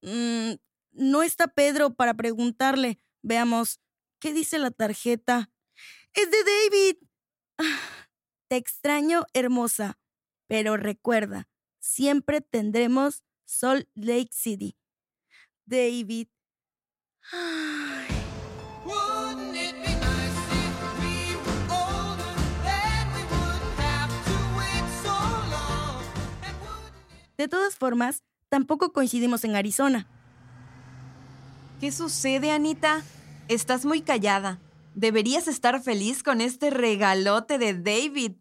Mm, 0.02 0.56
no 0.91 1.24
está 1.24 1.48
Pedro 1.48 1.94
para 1.94 2.15
preguntarle. 2.15 3.00
Veamos, 3.22 3.80
¿qué 4.20 4.34
dice 4.34 4.60
la 4.60 4.72
tarjeta? 4.72 5.50
Es 6.13 6.30
de 6.32 6.38
David. 6.44 6.98
Ah, 7.60 8.10
Te 8.50 8.58
extraño, 8.58 9.24
hermosa. 9.34 9.98
Pero 10.48 10.76
recuerda, 10.76 11.48
siempre 11.80 12.41
tendremos 12.41 13.24
Salt 13.46 13.88
Lake 13.96 14.32
City. 14.34 14.78
David. 15.65 16.28
De 27.38 27.47
todas 27.47 27.75
formas, 27.75 28.23
tampoco 28.49 28.93
coincidimos 28.93 29.43
en 29.45 29.55
Arizona. 29.55 30.07
¿Qué 31.79 31.91
sucede, 31.91 32.51
Anita? 32.51 33.03
Estás 33.47 33.84
muy 33.84 34.01
callada. 34.01 34.60
Deberías 34.93 35.47
estar 35.47 35.81
feliz 35.81 36.21
con 36.21 36.39
este 36.39 36.69
regalote 36.69 37.57
de 37.57 37.73
David. 37.73 38.34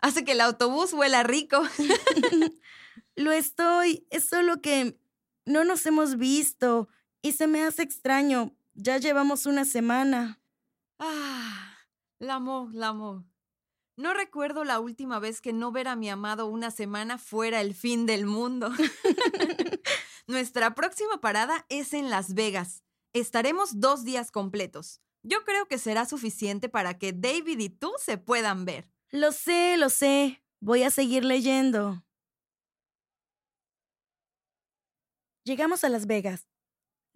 Hace 0.00 0.24
que 0.24 0.32
el 0.32 0.40
autobús 0.40 0.92
huela 0.92 1.22
rico. 1.22 1.62
Lo 3.14 3.30
estoy, 3.30 4.04
es 4.10 4.24
solo 4.24 4.60
que 4.60 4.98
no 5.44 5.64
nos 5.64 5.86
hemos 5.86 6.16
visto 6.16 6.88
y 7.28 7.32
se 7.32 7.46
me 7.46 7.62
hace 7.62 7.82
extraño. 7.82 8.56
Ya 8.72 8.96
llevamos 8.96 9.44
una 9.44 9.66
semana. 9.66 10.40
Ah, 10.98 11.76
la 12.18 12.36
amo, 12.36 12.70
la 12.72 12.88
amo. 12.88 13.26
No 13.96 14.14
recuerdo 14.14 14.64
la 14.64 14.80
última 14.80 15.18
vez 15.18 15.42
que 15.42 15.52
no 15.52 15.70
ver 15.70 15.88
a 15.88 15.96
mi 15.96 16.08
amado 16.08 16.46
una 16.46 16.70
semana 16.70 17.18
fuera 17.18 17.60
el 17.60 17.74
fin 17.74 18.06
del 18.06 18.24
mundo. 18.24 18.70
Nuestra 20.26 20.74
próxima 20.74 21.20
parada 21.20 21.66
es 21.68 21.92
en 21.92 22.08
Las 22.08 22.32
Vegas. 22.32 22.82
Estaremos 23.12 23.78
dos 23.78 24.04
días 24.04 24.30
completos. 24.30 25.02
Yo 25.22 25.44
creo 25.44 25.66
que 25.66 25.78
será 25.78 26.06
suficiente 26.06 26.70
para 26.70 26.96
que 26.96 27.12
David 27.12 27.58
y 27.58 27.68
tú 27.68 27.92
se 27.98 28.16
puedan 28.16 28.64
ver. 28.64 28.90
Lo 29.10 29.32
sé, 29.32 29.76
lo 29.76 29.90
sé. 29.90 30.42
Voy 30.60 30.82
a 30.82 30.90
seguir 30.90 31.24
leyendo. 31.24 32.02
Llegamos 35.44 35.84
a 35.84 35.90
Las 35.90 36.06
Vegas. 36.06 36.48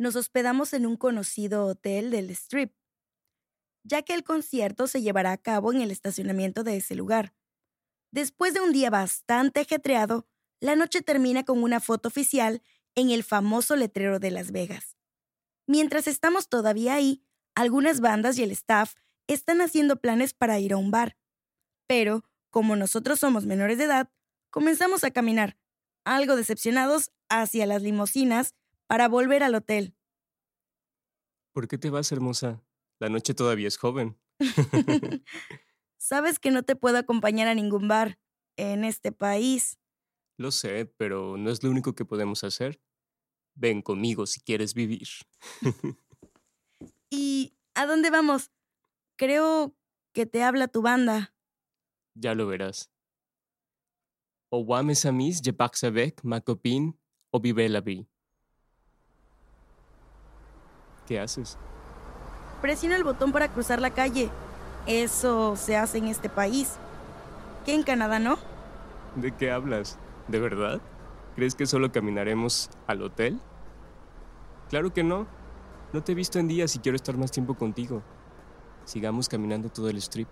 Nos 0.03 0.17
hospedamos 0.17 0.73
en 0.73 0.85
un 0.85 0.97
conocido 0.97 1.65
hotel 1.65 2.11
del 2.11 2.29
Strip, 2.31 2.75
ya 3.85 4.03
que 4.03 4.15
el 4.15 4.25
concierto 4.25 4.89
se 4.89 5.01
llevará 5.01 5.31
a 5.31 5.37
cabo 5.37 5.73
en 5.73 5.81
el 5.81 5.93
estacionamiento 5.93 6.65
de 6.65 6.79
ese 6.79 6.97
lugar. 6.97 7.37
Después 8.11 8.53
de 8.53 8.61
un 8.61 8.73
día 8.73 8.91
bastante 8.91 9.61
ajetreado, 9.61 10.27
la 10.59 10.75
noche 10.75 11.03
termina 11.03 11.45
con 11.45 11.63
una 11.63 11.79
foto 11.79 12.09
oficial 12.09 12.65
en 12.97 13.11
el 13.11 13.23
famoso 13.23 13.77
letrero 13.77 14.19
de 14.19 14.33
Las 14.33 14.51
Vegas. 14.51 14.97
Mientras 15.69 16.09
estamos 16.09 16.49
todavía 16.49 16.95
ahí, 16.95 17.23
algunas 17.55 18.01
bandas 18.01 18.37
y 18.39 18.43
el 18.43 18.51
staff 18.51 18.95
están 19.29 19.61
haciendo 19.61 20.01
planes 20.01 20.35
para 20.35 20.59
ir 20.59 20.73
a 20.73 20.79
un 20.79 20.91
bar. 20.91 21.17
Pero, 21.87 22.25
como 22.51 22.75
nosotros 22.75 23.21
somos 23.21 23.47
menores 23.47 23.79
de 23.79 23.85
edad, 23.85 24.11
comenzamos 24.51 25.05
a 25.05 25.13
caminar, 25.13 25.57
algo 26.05 26.35
decepcionados, 26.35 27.13
hacia 27.29 27.67
las 27.67 27.83
limusinas 27.83 28.57
para 28.93 29.09
volver 29.09 29.43
al 29.43 29.55
hotel. 29.55 29.97
¿Por 31.55 31.67
qué 31.67 31.79
te 31.79 31.89
vas, 31.89 32.13
hermosa? 32.13 32.63
La 32.99 33.09
noche 33.09 33.33
todavía 33.33 33.67
es 33.67 33.79
joven. 33.79 34.19
Sabes 35.97 36.39
que 36.39 36.51
no 36.51 36.63
te 36.63 36.77
puedo 36.77 36.99
acompañar 36.99 37.49
a 37.49 37.55
ningún 37.55 37.89
bar 37.89 38.19
en 38.59 38.85
este 38.85 39.11
país. 39.11 39.79
Lo 40.37 40.51
sé, 40.51 40.85
pero 40.99 41.39
no 41.39 41.49
es 41.49 41.63
lo 41.63 41.71
único 41.71 41.95
que 41.95 42.05
podemos 42.05 42.45
hacer. 42.45 42.83
Ven 43.55 43.81
conmigo 43.81 44.27
si 44.27 44.43
quieres 44.43 44.75
vivir. 44.75 45.09
¿Y 47.09 47.57
a 47.73 47.87
dónde 47.87 48.11
vamos? 48.11 48.51
Creo 49.17 49.75
que 50.13 50.27
te 50.27 50.43
habla 50.43 50.69
tu 50.69 50.83
banda. 50.83 51.35
Ya 52.13 52.35
lo 52.35 52.47
verás. 52.47 52.91
Owame 54.51 54.95
Samis, 54.95 55.41
Jepaxabek, 55.43 56.23
Macopin 56.25 57.01
o 57.31 57.41
Vive 57.41 57.71
la 57.71 57.81
Vi. 57.81 58.07
¿Qué 61.13 61.21
haces? 61.21 61.59
Presiona 62.63 62.97
el 62.97 63.05
botón 63.05 63.33
para 63.33 63.49
cruzar 63.49 63.83
la 63.83 63.91
calle. 63.91 64.31
Eso 64.87 65.57
se 65.57 65.77
hace 65.77 65.99
en 65.99 66.07
este 66.07 66.31
país. 66.31 66.77
¿Qué 67.67 67.75
en 67.75 67.83
Canadá 67.83 68.19
no? 68.19 68.39
¿De 69.17 69.31
qué 69.31 69.51
hablas? 69.51 69.99
¿De 70.29 70.41
verdad? 70.41 70.81
¿Crees 71.37 71.55
que 71.55 71.67
solo 71.67 71.93
caminaremos 71.93 72.71
al 72.87 73.03
hotel? 73.03 73.39
Claro 74.71 74.95
que 74.95 75.05
no. 75.05 75.27
No 75.93 76.03
te 76.03 76.13
he 76.13 76.15
visto 76.15 76.39
en 76.39 76.49
días 76.49 76.75
y 76.77 76.79
quiero 76.79 76.97
estar 76.97 77.19
más 77.19 77.31
tiempo 77.31 77.57
contigo. 77.59 78.03
Sigamos 78.87 79.29
caminando 79.29 79.69
todo 79.69 79.91
el 79.91 79.99
strip. 79.99 80.29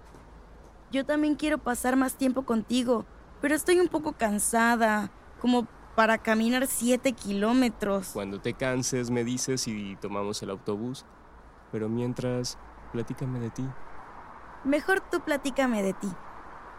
Yo 0.91 1.05
también 1.05 1.35
quiero 1.35 1.59
pasar 1.59 1.95
más 1.95 2.15
tiempo 2.15 2.47
contigo, 2.47 3.05
pero 3.43 3.55
estoy 3.55 3.81
un 3.81 3.89
poco 3.89 4.15
cansada, 4.15 5.11
como 5.43 5.69
para 5.95 6.19
caminar 6.19 6.67
siete 6.67 7.13
kilómetros. 7.13 8.11
Cuando 8.13 8.41
te 8.41 8.55
canses 8.55 9.11
me 9.11 9.25
dices 9.25 9.67
y 9.69 9.97
tomamos 9.97 10.43
el 10.43 10.51
autobús. 10.51 11.05
Pero 11.73 11.89
mientras, 11.89 12.59
platícame 12.93 13.39
de 13.39 13.51
ti. 13.51 13.65
Mejor 14.65 15.01
tú 15.01 15.21
platícame 15.21 15.83
de 15.83 15.93
ti. 15.93 16.09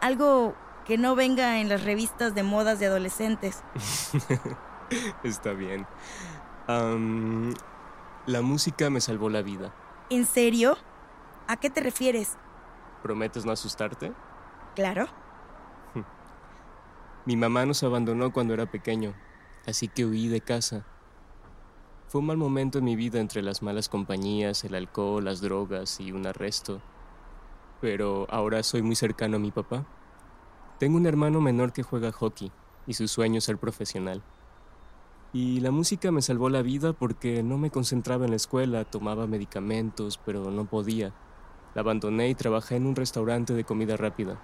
Algo 0.00 0.54
que 0.84 0.98
no 0.98 1.14
venga 1.14 1.60
en 1.60 1.68
las 1.68 1.84
revistas 1.84 2.34
de 2.34 2.42
modas 2.42 2.78
de 2.78 2.86
adolescentes. 2.86 3.62
Está 5.22 5.52
bien. 5.52 5.86
La 8.26 8.42
música 8.42 8.90
me 8.90 9.00
salvó 9.00 9.30
la 9.30 9.42
vida. 9.42 9.72
¿En 10.10 10.26
serio? 10.26 10.76
¿A 11.48 11.56
qué 11.56 11.70
te 11.70 11.80
refieres? 11.80 12.36
¿Prometes 13.02 13.44
no 13.44 13.52
asustarte? 13.52 14.12
Claro. 14.74 15.08
Mi 17.24 17.36
mamá 17.36 17.64
nos 17.66 17.84
abandonó 17.84 18.32
cuando 18.32 18.52
era 18.52 18.66
pequeño, 18.66 19.14
así 19.64 19.86
que 19.86 20.04
huí 20.04 20.26
de 20.26 20.40
casa. 20.40 20.84
Fue 22.08 22.20
un 22.20 22.26
mal 22.26 22.36
momento 22.36 22.78
en 22.78 22.84
mi 22.84 22.96
vida 22.96 23.20
entre 23.20 23.42
las 23.42 23.62
malas 23.62 23.88
compañías, 23.88 24.64
el 24.64 24.74
alcohol, 24.74 25.24
las 25.24 25.40
drogas 25.40 26.00
y 26.00 26.10
un 26.10 26.26
arresto. 26.26 26.82
Pero 27.80 28.26
ahora 28.28 28.64
soy 28.64 28.82
muy 28.82 28.96
cercano 28.96 29.36
a 29.36 29.40
mi 29.40 29.52
papá. 29.52 29.86
Tengo 30.80 30.96
un 30.96 31.06
hermano 31.06 31.40
menor 31.40 31.72
que 31.72 31.84
juega 31.84 32.10
hockey 32.10 32.50
y 32.88 32.94
su 32.94 33.06
sueño 33.06 33.38
es 33.38 33.44
ser 33.44 33.56
profesional. 33.56 34.20
Y 35.32 35.60
la 35.60 35.70
música 35.70 36.10
me 36.10 36.22
salvó 36.22 36.50
la 36.50 36.62
vida 36.62 36.92
porque 36.92 37.44
no 37.44 37.56
me 37.56 37.70
concentraba 37.70 38.24
en 38.24 38.30
la 38.32 38.36
escuela, 38.36 38.84
tomaba 38.84 39.28
medicamentos, 39.28 40.18
pero 40.26 40.50
no 40.50 40.64
podía. 40.64 41.14
La 41.76 41.82
abandoné 41.82 42.28
y 42.30 42.34
trabajé 42.34 42.76
en 42.76 42.86
un 42.86 42.96
restaurante 42.96 43.54
de 43.54 43.62
comida 43.62 43.96
rápida, 43.96 44.40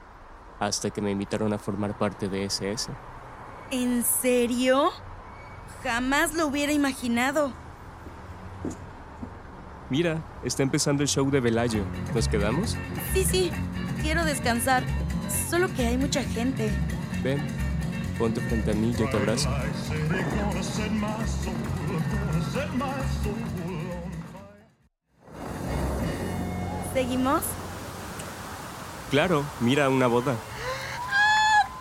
hasta 0.59 0.91
que 0.91 1.01
me 1.01 1.11
invitaron 1.11 1.53
a 1.53 1.59
formar 1.59 1.97
parte 1.97 2.29
de 2.29 2.45
SS. 2.45 2.91
¿En 3.71 4.05
serio? 4.05 4.91
Jamás 5.83 6.35
lo 6.35 6.47
hubiera 6.47 6.73
imaginado. 6.73 7.53
Mira, 9.91 10.23
está 10.45 10.63
empezando 10.63 11.03
el 11.03 11.09
show 11.09 11.31
de 11.31 11.41
Velayo. 11.41 11.83
¿Nos 12.15 12.29
quedamos? 12.29 12.77
Sí, 13.15 13.25
sí, 13.25 13.51
quiero 14.03 14.25
descansar. 14.25 14.85
Solo 15.49 15.73
que 15.75 15.87
hay 15.87 15.97
mucha 15.97 16.23
gente. 16.23 16.71
Ven, 17.23 17.47
ponte 18.19 18.41
frente 18.43 18.73
a 18.73 18.75
mí, 18.75 18.95
yo 18.99 19.09
te 19.09 19.17
abrazo. 19.17 19.49
¿Seguimos? 26.93 27.43
Claro, 29.11 29.45
mira 29.61 29.89
una 29.89 30.07
boda. 30.07 30.37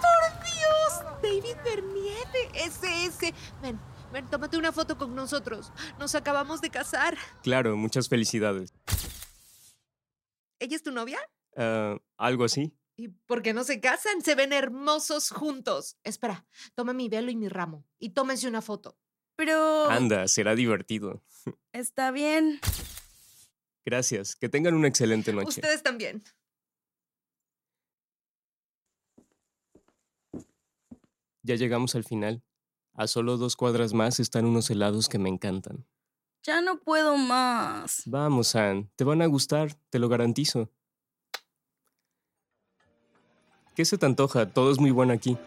¡Por 0.02 0.44
Dios! 0.44 1.22
David 1.22 1.58
Bernier, 1.63 2.28
ese, 2.54 3.06
ese. 3.06 3.34
Ven, 3.62 3.78
ven, 4.13 4.26
tómate 4.30 4.58
una 4.58 4.72
foto 4.72 4.98
con 4.98 5.13
nosotros. 5.13 5.72
Nos 6.00 6.16
acabamos 6.16 6.62
de 6.62 6.70
casar. 6.70 7.18
Claro, 7.44 7.76
muchas 7.76 8.08
felicidades. 8.08 8.74
¿Ella 10.60 10.76
es 10.78 10.84
tu 10.84 10.92
novia? 10.92 11.20
Ah, 11.58 11.98
Algo 12.18 12.46
así. 12.46 12.74
¿Y 12.96 13.10
por 13.10 13.42
qué 13.42 13.54
no 13.54 13.63
se 13.63 13.80
casan? 13.82 14.22
Se 14.24 14.34
ven 14.34 14.54
hermosos 14.54 15.30
juntos. 15.30 15.98
Espera, 16.04 16.46
toma 16.76 16.94
mi 16.94 17.10
velo 17.10 17.30
y 17.30 17.36
mi 17.36 17.50
ramo 17.50 17.86
y 18.00 18.12
tómense 18.12 18.48
una 18.48 18.62
foto. 18.62 18.98
Pero... 19.36 19.90
Anda, 19.90 20.28
será 20.28 20.56
divertido. 20.56 21.22
Está 21.74 22.10
bien. 22.10 22.60
Gracias, 23.86 24.36
que 24.36 24.50
tengan 24.50 24.74
una 24.74 24.88
excelente 24.88 25.32
noche. 25.32 25.50
Ustedes 25.62 25.84
también. 25.84 26.24
Ya 31.48 31.56
llegamos 31.56 31.96
al 31.96 32.04
final. 32.04 32.44
A 32.94 33.08
solo 33.08 33.38
dos 33.38 33.56
cuadras 33.56 33.94
más 33.94 34.20
están 34.20 34.44
unos 34.44 34.70
helados 34.70 35.08
que 35.08 35.18
me 35.18 35.30
encantan. 35.30 35.86
Ya 36.44 36.60
no 36.60 36.78
puedo 36.78 37.16
más. 37.16 38.02
Vamos, 38.06 38.54
Ann, 38.56 38.92
te 38.98 39.06
van 39.06 39.22
a 39.22 39.28
gustar, 39.28 39.74
te 39.90 39.98
lo 39.98 40.10
garantizo. 40.10 40.70
¿Qué 43.76 43.86
se 43.86 43.98
te 43.98 44.06
antoja? 44.06 44.52
Todo 44.52 44.74
es 44.74 44.80
muy 44.80 44.92
bueno 44.92 45.14
aquí. 45.14 45.38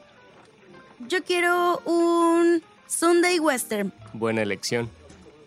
Yo 1.06 1.22
quiero 1.22 1.80
un 1.84 2.62
Sunday 2.86 3.38
Western. 3.38 3.92
Buena 4.14 4.40
elección. 4.40 4.88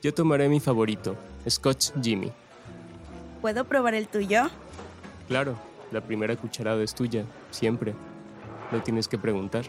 Yo 0.03 0.13
tomaré 0.13 0.49
mi 0.49 0.59
favorito, 0.59 1.17
Scotch 1.49 1.93
Jimmy. 1.99 2.31
¿Puedo 3.41 3.65
probar 3.65 3.95
el 3.95 4.07
tuyo? 4.07 4.51
Claro, 5.27 5.57
la 5.91 6.01
primera 6.01 6.35
cucharada 6.35 6.83
es 6.83 6.93
tuya, 6.93 7.25
siempre. 7.49 7.95
No 8.71 8.83
tienes 8.83 9.07
que 9.07 9.17
preguntar. 9.17 9.65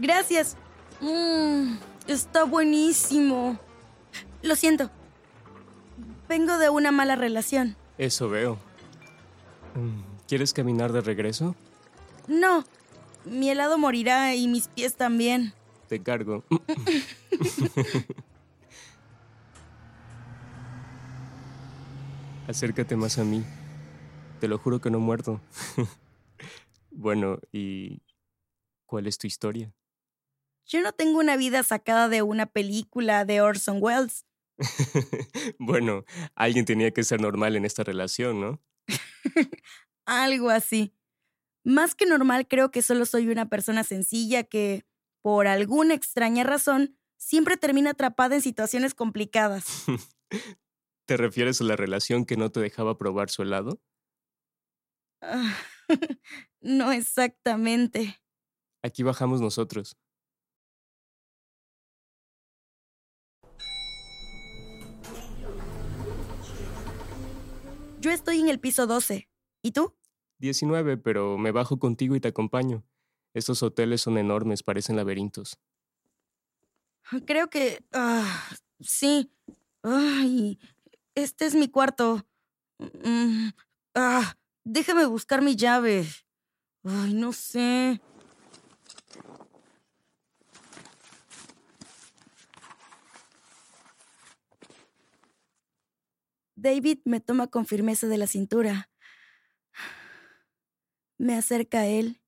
Gracias. 0.00 0.56
Mmm, 1.00 1.76
está 2.06 2.44
buenísimo. 2.44 3.58
Lo 4.42 4.56
siento. 4.56 4.90
Vengo 6.28 6.56
de 6.58 6.70
una 6.70 6.90
mala 6.90 7.16
relación. 7.16 7.76
Eso 7.98 8.30
veo. 8.30 8.58
Mm, 9.74 10.00
¿Quieres 10.26 10.54
caminar 10.54 10.92
de 10.92 11.02
regreso? 11.02 11.54
No, 12.28 12.64
mi 13.24 13.50
helado 13.50 13.76
morirá 13.76 14.34
y 14.34 14.48
mis 14.48 14.68
pies 14.68 14.96
también. 14.96 15.52
Te 15.88 16.02
cargo. 16.02 16.44
Acércate 22.48 22.96
más 22.96 23.18
a 23.18 23.24
mí. 23.24 23.44
Te 24.40 24.48
lo 24.48 24.56
juro 24.58 24.80
que 24.80 24.90
no 24.90 24.98
muerdo. 24.98 25.42
bueno, 26.90 27.38
¿y 27.52 28.00
cuál 28.86 29.06
es 29.06 29.18
tu 29.18 29.26
historia? 29.26 29.74
Yo 30.70 30.80
no 30.82 30.92
tengo 30.92 31.18
una 31.18 31.36
vida 31.36 31.64
sacada 31.64 32.08
de 32.08 32.22
una 32.22 32.46
película 32.46 33.24
de 33.24 33.40
Orson 33.40 33.78
Welles. 33.80 34.24
bueno, 35.58 36.04
alguien 36.36 36.64
tenía 36.64 36.92
que 36.92 37.02
ser 37.02 37.20
normal 37.20 37.56
en 37.56 37.64
esta 37.64 37.82
relación, 37.82 38.40
¿no? 38.40 38.62
Algo 40.06 40.48
así. 40.48 40.94
Más 41.64 41.96
que 41.96 42.06
normal, 42.06 42.46
creo 42.46 42.70
que 42.70 42.82
solo 42.82 43.04
soy 43.04 43.28
una 43.30 43.48
persona 43.48 43.82
sencilla 43.82 44.44
que, 44.44 44.86
por 45.22 45.48
alguna 45.48 45.94
extraña 45.94 46.44
razón, 46.44 46.96
siempre 47.18 47.56
termina 47.56 47.90
atrapada 47.90 48.36
en 48.36 48.40
situaciones 48.40 48.94
complicadas. 48.94 49.64
¿Te 51.04 51.16
refieres 51.16 51.60
a 51.60 51.64
la 51.64 51.74
relación 51.74 52.24
que 52.24 52.36
no 52.36 52.52
te 52.52 52.60
dejaba 52.60 52.96
probar 52.96 53.28
su 53.28 53.42
helado? 53.42 53.82
Ah, 55.20 55.58
no 56.60 56.92
exactamente. 56.92 58.20
Aquí 58.84 59.02
bajamos 59.02 59.40
nosotros. 59.40 59.96
Yo 68.00 68.10
estoy 68.10 68.40
en 68.40 68.48
el 68.48 68.58
piso 68.58 68.86
12. 68.86 69.28
¿Y 69.60 69.72
tú? 69.72 69.94
19, 70.38 70.96
pero 70.96 71.36
me 71.36 71.52
bajo 71.52 71.78
contigo 71.78 72.16
y 72.16 72.20
te 72.20 72.28
acompaño. 72.28 72.82
Estos 73.34 73.62
hoteles 73.62 74.00
son 74.00 74.16
enormes, 74.16 74.62
parecen 74.62 74.96
laberintos. 74.96 75.58
Creo 77.26 77.50
que... 77.50 77.84
ah, 77.92 78.48
sí. 78.80 79.30
Ay, 79.82 80.58
este 81.14 81.44
es 81.44 81.54
mi 81.54 81.68
cuarto. 81.68 82.26
Mm, 82.78 83.50
ah, 83.94 84.34
déjame 84.64 85.04
buscar 85.04 85.42
mi 85.42 85.54
llave. 85.54 86.06
Ay, 86.84 87.12
no 87.12 87.34
sé. 87.34 88.00
David 96.60 96.98
me 97.06 97.20
toma 97.20 97.46
con 97.46 97.64
firmeza 97.64 98.06
de 98.06 98.18
la 98.18 98.26
cintura. 98.26 98.90
Me 101.18 101.34
acerca 101.34 101.80
a 101.80 101.86
él 101.86 102.20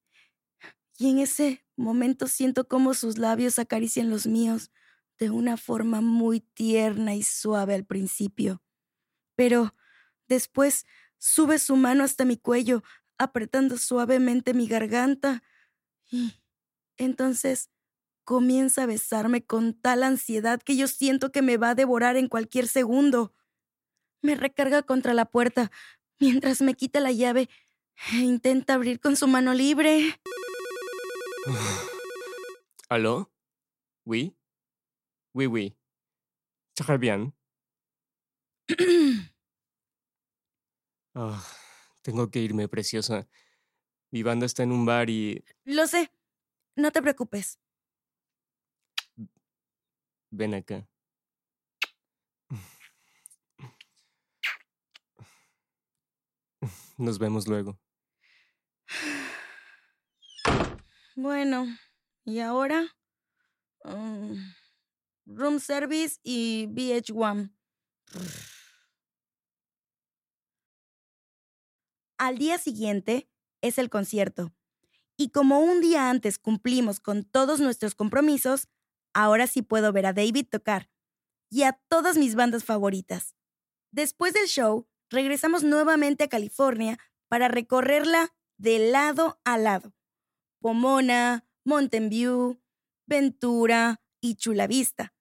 y 0.99 1.11
en 1.11 1.19
ese 1.19 1.65
momento 1.77 2.27
siento 2.29 2.67
como 2.67 2.95
sus 2.95 3.19
labios 3.19 3.59
acarician 3.59 4.09
los 4.09 4.27
míos 4.27 4.71
de 5.19 5.29
una 5.31 5.57
forma 5.59 6.01
muy 6.01 6.41
tierna 6.41 7.15
y 7.15 7.23
suave 7.23 7.75
al 7.75 7.85
principio. 7.85 8.63
Pero 9.37 9.75
después 10.29 10.87
sube 11.19 11.59
su 11.59 11.77
mano 11.77 12.03
hasta 12.03 12.25
mi 12.25 12.39
cuello, 12.39 12.83
apretando 13.19 13.77
suavemente 13.77 14.55
mi 14.55 14.67
garganta 14.67 15.43
y 16.11 16.43
entonces 16.97 17.69
comienza 18.25 18.85
a 18.85 18.87
besarme 18.87 19.45
con 19.45 19.75
tal 19.75 20.03
ansiedad 20.03 20.63
que 20.63 20.77
yo 20.77 20.89
siento 20.89 21.33
que 21.33 21.43
me 21.43 21.59
va 21.59 21.71
a 21.71 21.75
devorar 21.75 22.17
en 22.17 22.29
cualquier 22.29 22.67
segundo. 22.67 23.35
Me 24.23 24.37
recarga 24.37 24.83
contra 24.83 25.15
la 25.15 25.27
puerta 25.27 25.71
mientras 26.19 26.63
me 26.63 26.75
quita 26.75 27.01
la 27.01 27.11
llave 27.13 27.49
e 28.13 28.19
intenta 28.19 28.75
abrir 28.75 29.01
con 29.01 29.17
su 29.17 29.27
mano 29.27 29.53
libre. 29.53 30.21
¿Aló? 32.89 33.33
¿Oui? 34.05 34.37
Oui, 35.35 35.47
oui. 35.47 35.77
Très 36.75 36.99
bien. 36.99 37.35
Ah, 41.15 41.45
tengo 42.01 42.31
que 42.31 42.39
irme, 42.41 42.69
preciosa. 42.69 43.29
Mi 44.11 44.23
banda 44.23 44.47
está 44.47 44.63
en 44.63 44.73
un 44.73 44.87
bar 44.87 45.11
y... 45.11 45.45
Lo 45.65 45.87
sé. 45.87 46.11
No 46.75 46.91
te 46.91 47.03
preocupes. 47.03 47.59
Ven 50.31 50.55
acá. 50.55 50.89
Nos 57.03 57.19
vemos 57.19 57.49
luego. 57.49 57.79
Bueno, 61.15 61.67
¿y 62.25 62.39
ahora? 62.39 62.97
Mm, 63.85 64.37
room 65.27 65.61
service 65.61 66.19
y 66.23 66.69
VH1. 66.69 67.53
Al 72.19 72.39
día 72.39 72.57
siguiente 72.57 73.29
es 73.61 73.77
el 73.77 73.91
concierto. 73.91 74.55
Y 75.19 75.29
como 75.31 75.61
un 75.61 75.83
día 75.83 76.09
antes 76.09 76.39
cumplimos 76.39 76.99
con 76.99 77.25
todos 77.25 77.61
nuestros 77.61 77.95
compromisos, 77.95 78.69
ahora 79.13 79.47
sí 79.49 79.61
puedo 79.61 79.93
ver 79.93 80.07
a 80.07 80.15
David 80.15 80.47
tocar 80.51 80.89
y 81.51 81.65
a 81.65 81.75
todas 81.89 82.17
mis 82.17 82.37
bandas 82.37 82.65
favoritas. 82.65 83.35
Después 83.91 84.33
del 84.33 84.47
show, 84.47 84.89
regresamos 85.13 85.63
nuevamente 85.63 86.25
a 86.25 86.29
California 86.29 86.99
para 87.29 87.49
recorrerla 87.49 88.35
de 88.59 88.91
lado 88.91 89.41
a 89.45 89.59
lado. 89.59 89.95
Pomona, 90.61 91.47
Mountain 91.65 92.09
View, 92.09 92.61
Ventura 93.07 94.01
y 94.21 94.37
Chula 94.37 94.67
Vista. 94.67 95.15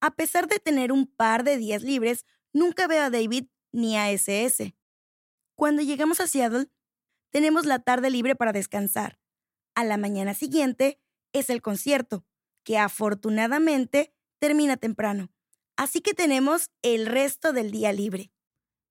A 0.00 0.14
pesar 0.14 0.48
de 0.48 0.58
tener 0.58 0.92
un 0.92 1.06
par 1.06 1.44
de 1.44 1.56
días 1.56 1.82
libres, 1.82 2.24
nunca 2.52 2.86
veo 2.86 3.02
a 3.02 3.10
David 3.10 3.46
ni 3.72 3.96
a 3.96 4.10
SS. 4.10 4.76
Cuando 5.54 5.82
llegamos 5.82 6.20
a 6.20 6.26
Seattle, 6.26 6.68
tenemos 7.30 7.66
la 7.66 7.78
tarde 7.78 8.10
libre 8.10 8.34
para 8.34 8.52
descansar. 8.52 9.18
A 9.74 9.84
la 9.84 9.96
mañana 9.96 10.34
siguiente 10.34 11.00
es 11.32 11.50
el 11.50 11.62
concierto, 11.62 12.24
que 12.64 12.78
afortunadamente 12.78 14.14
termina 14.38 14.76
temprano. 14.76 15.30
Así 15.76 16.00
que 16.00 16.14
tenemos 16.14 16.70
el 16.82 17.06
resto 17.06 17.52
del 17.52 17.70
día 17.70 17.92
libre. 17.92 18.32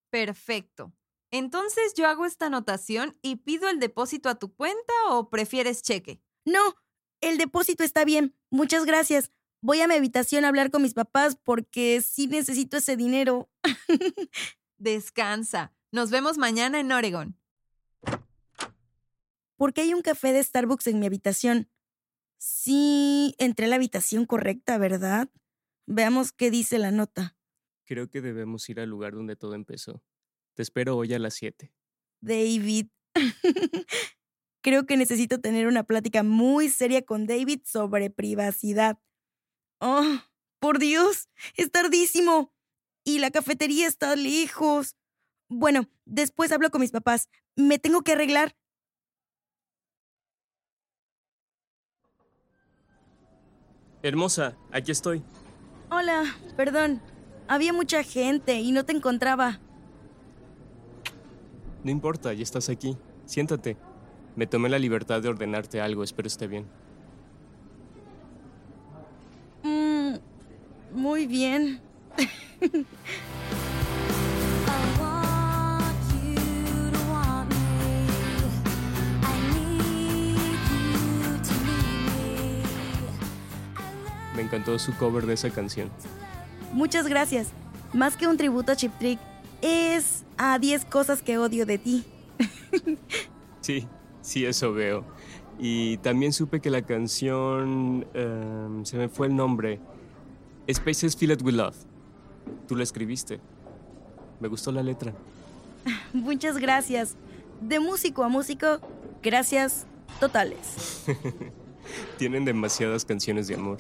Perfecto. 0.10 0.94
Entonces 1.32 1.94
yo 1.96 2.08
hago 2.08 2.26
esta 2.26 2.46
anotación 2.46 3.18
y 3.22 3.38
pido 3.38 3.68
el 3.70 3.80
depósito 3.80 4.30
a 4.30 4.36
tu 4.36 4.54
cuenta 4.54 4.94
o 5.10 5.30
prefieres 5.30 5.82
cheque. 5.82 6.22
No, 6.46 6.76
el 7.22 7.38
depósito 7.38 7.84
está 7.84 8.06
bien. 8.06 8.36
Muchas 8.50 8.86
gracias. 8.86 9.32
Voy 9.62 9.82
a 9.82 9.88
mi 9.88 9.96
habitación 9.96 10.46
a 10.46 10.50
hablar 10.50 10.70
con 10.70 10.82
mis 10.82 10.94
papás 10.94 11.36
porque 11.36 12.02
sí 12.02 12.28
necesito 12.28 12.78
ese 12.78 12.96
dinero. 12.96 13.50
Descansa. 14.78 15.74
Nos 15.92 16.12
vemos 16.12 16.38
mañana 16.38 16.80
en 16.80 16.92
Oregon. 16.92 17.38
¿Por 19.58 19.74
qué 19.74 19.82
hay 19.82 19.94
un 19.94 20.02
café 20.02 20.34
de 20.34 20.44
Starbucks 20.44 20.88
en 20.88 21.00
mi 21.00 21.06
habitación? 21.06 21.70
Sí, 22.38 23.36
entré 23.40 23.66
a 23.66 23.70
la 23.70 23.78
habitación 23.78 24.26
correcta, 24.26 24.78
¿verdad? 24.78 25.30
Veamos 25.88 26.32
qué 26.32 26.52
dice 26.52 26.78
la 26.78 26.92
nota. 26.92 27.35
Creo 27.86 28.10
que 28.10 28.22
debemos 28.22 28.68
ir 28.70 28.80
al 28.80 28.90
lugar 28.90 29.14
donde 29.14 29.36
todo 29.36 29.54
empezó. 29.54 30.04
Te 30.56 30.64
espero 30.64 30.98
hoy 30.98 31.14
a 31.14 31.20
las 31.20 31.36
7. 31.36 31.72
David. 32.22 32.88
Creo 34.62 34.86
que 34.88 34.98
necesito 34.98 35.40
tener 35.40 35.68
una 35.68 35.84
plática 35.84 36.24
muy 36.24 36.70
seria 36.70 37.04
con 37.04 37.28
David 37.28 37.62
sobre 37.66 38.10
privacidad. 38.10 38.98
Oh, 39.80 40.18
por 40.60 40.80
Dios, 40.80 41.30
es 41.56 41.72
tardísimo. 41.72 42.52
Y 43.04 43.20
la 43.20 43.30
cafetería 43.30 43.88
está 43.88 44.16
lejos. 44.16 44.96
Bueno, 45.48 45.88
después 46.06 46.52
hablo 46.52 46.72
con 46.72 46.82
mis 46.82 46.92
papás. 46.92 47.30
Me 47.56 47.78
tengo 47.78 48.02
que 48.02 48.14
arreglar. 48.14 48.56
Hermosa, 54.02 54.58
aquí 54.72 54.92
estoy. 54.92 55.24
Hola, 55.92 56.36
perdón. 56.58 57.02
Había 57.48 57.74
mucha 57.74 58.04
gente 58.04 58.60
y 58.60 58.72
no 58.72 58.86
te 58.86 58.94
encontraba. 58.94 59.60
No 61.84 61.92
importa, 61.92 62.34
ya 62.34 62.44
estás 62.44 62.70
aquí. 62.70 62.98
Siéntate. 63.26 63.78
Me 64.36 64.48
tomé 64.48 64.70
la 64.70 64.80
libertad 64.80 65.22
de 65.22 65.30
ordenarte 65.30 65.80
algo, 65.80 66.04
espero 66.04 66.28
esté 66.28 66.48
bien. 66.48 66.66
Mm, 69.64 70.16
muy 70.92 71.28
bien. 71.28 71.82
Me 84.36 84.42
encantó 84.42 84.78
su 84.80 84.94
cover 84.98 85.26
de 85.26 85.34
esa 85.34 85.50
canción. 85.50 85.90
Muchas 86.76 87.08
gracias. 87.08 87.48
Más 87.94 88.18
que 88.18 88.28
un 88.28 88.36
tributo 88.36 88.74
a 88.74 88.76
Chip 88.76 88.92
Trick, 89.00 89.18
es 89.62 90.26
a 90.38 90.60
10 90.60 90.84
cosas 90.84 91.22
que 91.22 91.38
odio 91.38 91.66
de 91.66 91.78
ti. 91.78 92.04
Sí, 93.62 93.88
sí, 94.22 94.46
eso 94.46 94.74
veo. 94.74 95.04
Y 95.58 95.98
también 95.98 96.34
supe 96.34 96.60
que 96.60 96.70
la 96.70 96.84
canción... 96.84 98.06
em, 98.14 98.86
se 98.86 98.96
me 98.96 99.10
fue 99.10 99.26
el 99.26 99.36
nombre. 99.36 99.80
Spaces 100.72 101.18
Filled 101.18 101.42
With 101.42 101.56
Love. 101.56 101.76
Tú 102.68 102.76
la 102.76 102.84
escribiste. 102.84 103.40
Me 104.40 104.48
gustó 104.50 104.72
la 104.72 104.84
letra. 104.84 105.16
Muchas 106.14 106.60
gracias. 106.60 107.16
De 107.60 107.80
músico 107.80 108.24
a 108.24 108.28
músico, 108.28 108.80
gracias 109.24 109.88
totales. 110.20 111.06
Tienen 112.20 112.46
demasiadas 112.46 113.04
canciones 113.04 113.48
de 113.48 113.56
amor. 113.56 113.80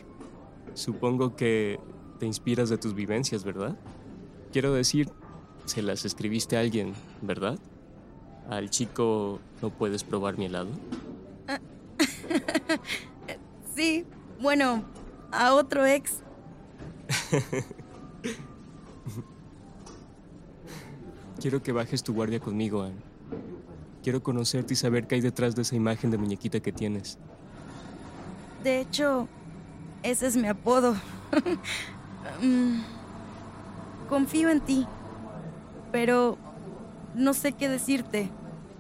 Supongo 0.73 1.35
que 1.35 1.79
te 2.19 2.25
inspiras 2.25 2.69
de 2.69 2.77
tus 2.77 2.93
vivencias, 2.93 3.43
¿verdad? 3.43 3.75
Quiero 4.51 4.73
decir, 4.73 5.09
se 5.65 5.81
las 5.81 6.05
escribiste 6.05 6.57
a 6.57 6.61
alguien, 6.61 6.93
¿verdad? 7.21 7.59
Al 8.49 8.69
chico 8.69 9.39
no 9.61 9.69
puedes 9.69 10.03
probar 10.03 10.37
mi 10.37 10.45
helado. 10.45 10.69
Sí, 13.75 14.05
bueno, 14.39 14.85
a 15.33 15.53
otro 15.53 15.85
ex. 15.85 16.21
Quiero 21.41 21.61
que 21.61 21.73
bajes 21.73 22.01
tu 22.01 22.13
guardia 22.13 22.39
conmigo, 22.39 22.83
Anne. 22.83 22.95
Quiero 24.01 24.23
conocerte 24.23 24.73
y 24.73 24.77
saber 24.77 25.07
qué 25.07 25.15
hay 25.15 25.21
detrás 25.21 25.57
de 25.57 25.63
esa 25.63 25.75
imagen 25.75 26.09
de 26.09 26.17
muñequita 26.17 26.61
que 26.61 26.71
tienes. 26.71 27.17
De 28.63 28.79
hecho, 28.79 29.27
ese 30.03 30.27
es 30.27 30.37
mi 30.37 30.47
apodo. 30.47 30.95
Mm, 32.41 32.81
Confío 34.09 34.49
en 34.49 34.61
ti, 34.61 34.85
pero 35.91 36.37
no 37.15 37.33
sé 37.33 37.53
qué 37.53 37.69
decirte. 37.69 38.29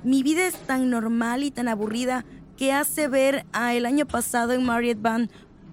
Mi 0.03 0.21
vida 0.21 0.45
es 0.45 0.53
tan 0.53 0.89
normal 0.91 1.43
y 1.43 1.49
tan 1.49 1.67
aburrida 1.67 2.25
que 2.57 2.71
hace 2.71 3.07
ver 3.07 3.45
a 3.51 3.73
el 3.73 3.85
año 3.85 4.05
pasado 4.05 4.53
en 4.53 4.63
Marriott 4.63 5.01
Band 5.01 5.29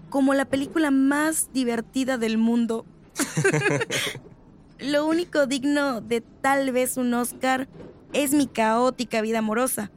como 0.08 0.32
la 0.34 0.46
película 0.46 0.90
más 0.90 1.50
divertida 1.52 2.16
del 2.16 2.38
mundo. 2.38 2.86
Lo 4.78 5.06
único 5.06 5.46
digno 5.46 6.00
de 6.00 6.22
tal 6.22 6.72
vez 6.72 6.96
un 6.96 7.12
Oscar 7.14 7.68
es 8.12 8.32
mi 8.32 8.46
caótica 8.46 9.20
vida 9.20 9.40
amorosa. 9.40 9.90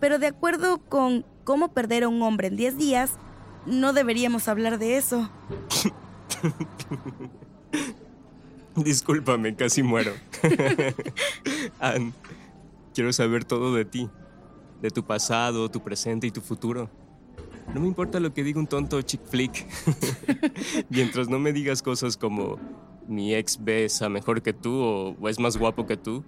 Pero 0.00 0.18
de 0.18 0.28
acuerdo 0.28 0.78
con 0.78 1.24
cómo 1.44 1.72
perder 1.72 2.04
a 2.04 2.08
un 2.08 2.22
hombre 2.22 2.48
en 2.48 2.56
10 2.56 2.78
días, 2.78 3.12
no 3.66 3.92
deberíamos 3.92 4.48
hablar 4.48 4.78
de 4.78 4.96
eso. 4.96 5.30
Discúlpame, 8.76 9.54
casi 9.54 9.82
muero. 9.82 10.12
Anne, 11.80 12.12
quiero 12.92 13.12
saber 13.12 13.44
todo 13.44 13.74
de 13.74 13.84
ti, 13.84 14.10
de 14.82 14.90
tu 14.90 15.04
pasado, 15.04 15.70
tu 15.70 15.82
presente 15.82 16.26
y 16.26 16.30
tu 16.30 16.40
futuro. 16.40 16.90
No 17.72 17.80
me 17.80 17.86
importa 17.86 18.20
lo 18.20 18.34
que 18.34 18.42
diga 18.42 18.58
un 18.58 18.66
tonto 18.66 19.00
chick 19.02 19.24
flick. 19.26 19.66
Mientras 20.90 21.28
no 21.28 21.38
me 21.38 21.52
digas 21.52 21.82
cosas 21.82 22.16
como 22.16 22.58
mi 23.08 23.34
ex 23.34 23.62
besa 23.62 24.08
mejor 24.08 24.42
que 24.42 24.52
tú 24.52 25.16
o, 25.20 25.28
es 25.28 25.38
más 25.38 25.56
guapo 25.56 25.86
que 25.86 25.96
tú, 25.96 26.24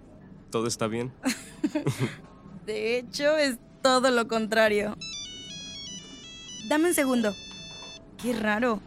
todo 0.50 0.66
está 0.66 0.86
bien. 0.86 1.12
De 2.64 2.98
hecho, 2.98 3.36
es 3.36 3.58
todo 3.82 4.10
lo 4.10 4.28
contrario. 4.28 4.96
Dame 6.68 6.88
un 6.88 6.94
segundo. 6.94 7.34
Qué 8.20 8.32
raro. 8.32 8.80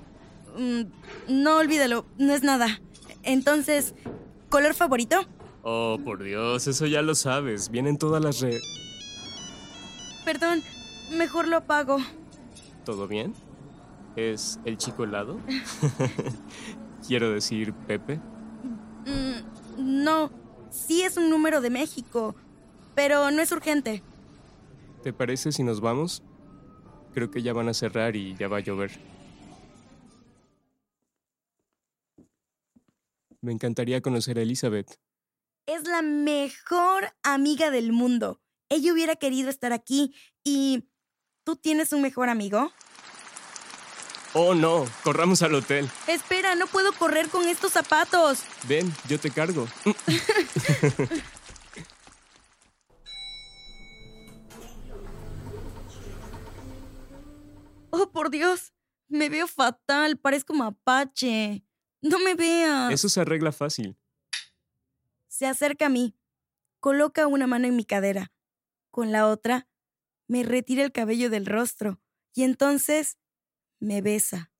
Mm, 0.57 0.81
no 1.27 1.57
olvídalo, 1.57 2.05
no 2.17 2.33
es 2.33 2.43
nada. 2.43 2.79
Entonces, 3.23 3.95
¿color 4.49 4.73
favorito? 4.73 5.25
Oh, 5.63 5.97
por 6.03 6.23
Dios, 6.23 6.67
eso 6.67 6.85
ya 6.85 7.01
lo 7.01 7.15
sabes. 7.15 7.69
Vienen 7.69 7.97
todas 7.97 8.23
las 8.23 8.39
re... 8.39 8.59
Perdón, 10.25 10.61
mejor 11.11 11.47
lo 11.47 11.57
apago. 11.57 11.97
¿Todo 12.85 13.07
bien? 13.07 13.33
¿Es 14.15 14.59
el 14.65 14.77
chico 14.77 15.03
helado? 15.03 15.39
Quiero 17.07 17.31
decir, 17.31 17.73
Pepe. 17.73 18.19
Mm, 19.05 20.03
no, 20.03 20.31
sí 20.69 21.03
es 21.03 21.17
un 21.17 21.29
número 21.29 21.61
de 21.61 21.69
México, 21.69 22.35
pero 22.95 23.31
no 23.31 23.41
es 23.41 23.51
urgente. 23.51 24.03
¿Te 25.03 25.13
parece 25.13 25.51
si 25.51 25.63
nos 25.63 25.81
vamos? 25.81 26.21
Creo 27.13 27.31
que 27.31 27.41
ya 27.41 27.53
van 27.53 27.69
a 27.69 27.73
cerrar 27.73 28.15
y 28.15 28.35
ya 28.35 28.47
va 28.47 28.57
a 28.57 28.61
llover. 28.61 28.91
Me 33.41 33.51
encantaría 33.51 34.01
conocer 34.01 34.37
a 34.37 34.41
Elizabeth. 34.41 34.99
Es 35.65 35.87
la 35.87 36.01
mejor 36.01 37.13
amiga 37.23 37.71
del 37.71 37.91
mundo. 37.91 38.41
Ella 38.69 38.93
hubiera 38.93 39.15
querido 39.15 39.49
estar 39.49 39.73
aquí 39.73 40.13
y... 40.43 40.85
¿Tú 41.45 41.55
tienes 41.55 41.93
un 41.93 42.01
mejor 42.01 42.29
amigo? 42.29 42.71
Oh, 44.33 44.53
no, 44.53 44.85
corramos 45.03 45.41
al 45.41 45.55
hotel. 45.55 45.89
Espera, 46.05 46.53
no 46.53 46.67
puedo 46.67 46.91
correr 46.93 47.29
con 47.29 47.47
estos 47.47 47.71
zapatos. 47.71 48.43
Ven, 48.67 48.93
yo 49.07 49.19
te 49.19 49.31
cargo. 49.31 49.67
Oh, 57.91 58.11
por 58.11 58.29
Dios. 58.29 58.71
Me 59.07 59.29
veo 59.29 59.47
fatal, 59.47 60.17
parezco 60.17 60.53
mapache. 60.53 61.63
No 62.01 62.19
me 62.19 62.35
veas. 62.35 62.91
Eso 62.91 63.09
se 63.09 63.21
arregla 63.21 63.51
fácil. 63.51 63.97
Se 65.27 65.45
acerca 65.45 65.87
a 65.87 65.89
mí, 65.89 66.15
coloca 66.79 67.27
una 67.27 67.47
mano 67.47 67.67
en 67.67 67.75
mi 67.75 67.85
cadera, 67.85 68.31
con 68.89 69.11
la 69.11 69.27
otra 69.27 69.69
me 70.29 70.43
retira 70.43 70.83
el 70.83 70.91
cabello 70.91 71.29
del 71.29 71.47
rostro 71.47 71.99
y 72.35 72.43
entonces 72.43 73.17
me 73.79 74.01
besa, 74.01 74.51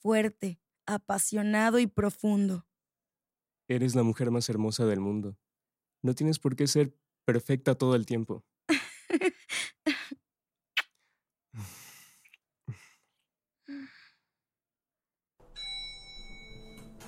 fuerte, 0.00 0.60
apasionado 0.86 1.78
y 1.78 1.86
profundo. 1.86 2.66
Eres 3.68 3.94
la 3.94 4.02
mujer 4.02 4.30
más 4.30 4.48
hermosa 4.48 4.86
del 4.86 5.00
mundo. 5.00 5.36
No 6.02 6.14
tienes 6.14 6.38
por 6.38 6.56
qué 6.56 6.66
ser 6.66 6.96
perfecta 7.24 7.74
todo 7.74 7.94
el 7.96 8.06
tiempo. 8.06 8.44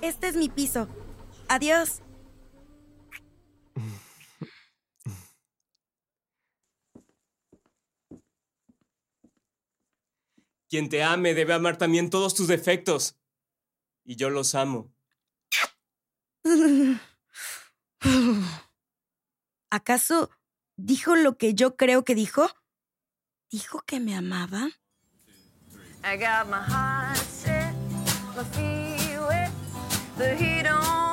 Este 0.01 0.27
es 0.27 0.35
mi 0.35 0.49
piso. 0.49 0.87
Adiós. 1.47 2.01
Quien 10.69 10.89
te 10.89 11.01
ame 11.01 11.33
debe 11.33 11.53
amar 11.53 11.77
también 11.77 12.09
todos 12.09 12.35
tus 12.35 12.47
defectos. 12.47 13.15
Y 14.03 14.17
yo 14.17 14.29
los 14.29 14.53
amo. 14.55 14.93
¿Acaso 19.69 20.29
dijo 20.75 21.15
lo 21.15 21.37
que 21.37 21.53
yo 21.53 21.77
creo 21.77 22.03
que 22.03 22.15
dijo? 22.15 22.49
¿Dijo 23.49 23.81
que 23.85 23.99
me 23.99 24.15
amaba? 24.15 24.69
I 26.03 26.15
got 26.17 26.47
my 26.47 26.61
heart 26.61 27.17
set, 27.17 27.73
my 28.35 28.43
feet 28.53 28.86
the 30.17 30.35
heat 30.35 30.65
on 30.65 31.06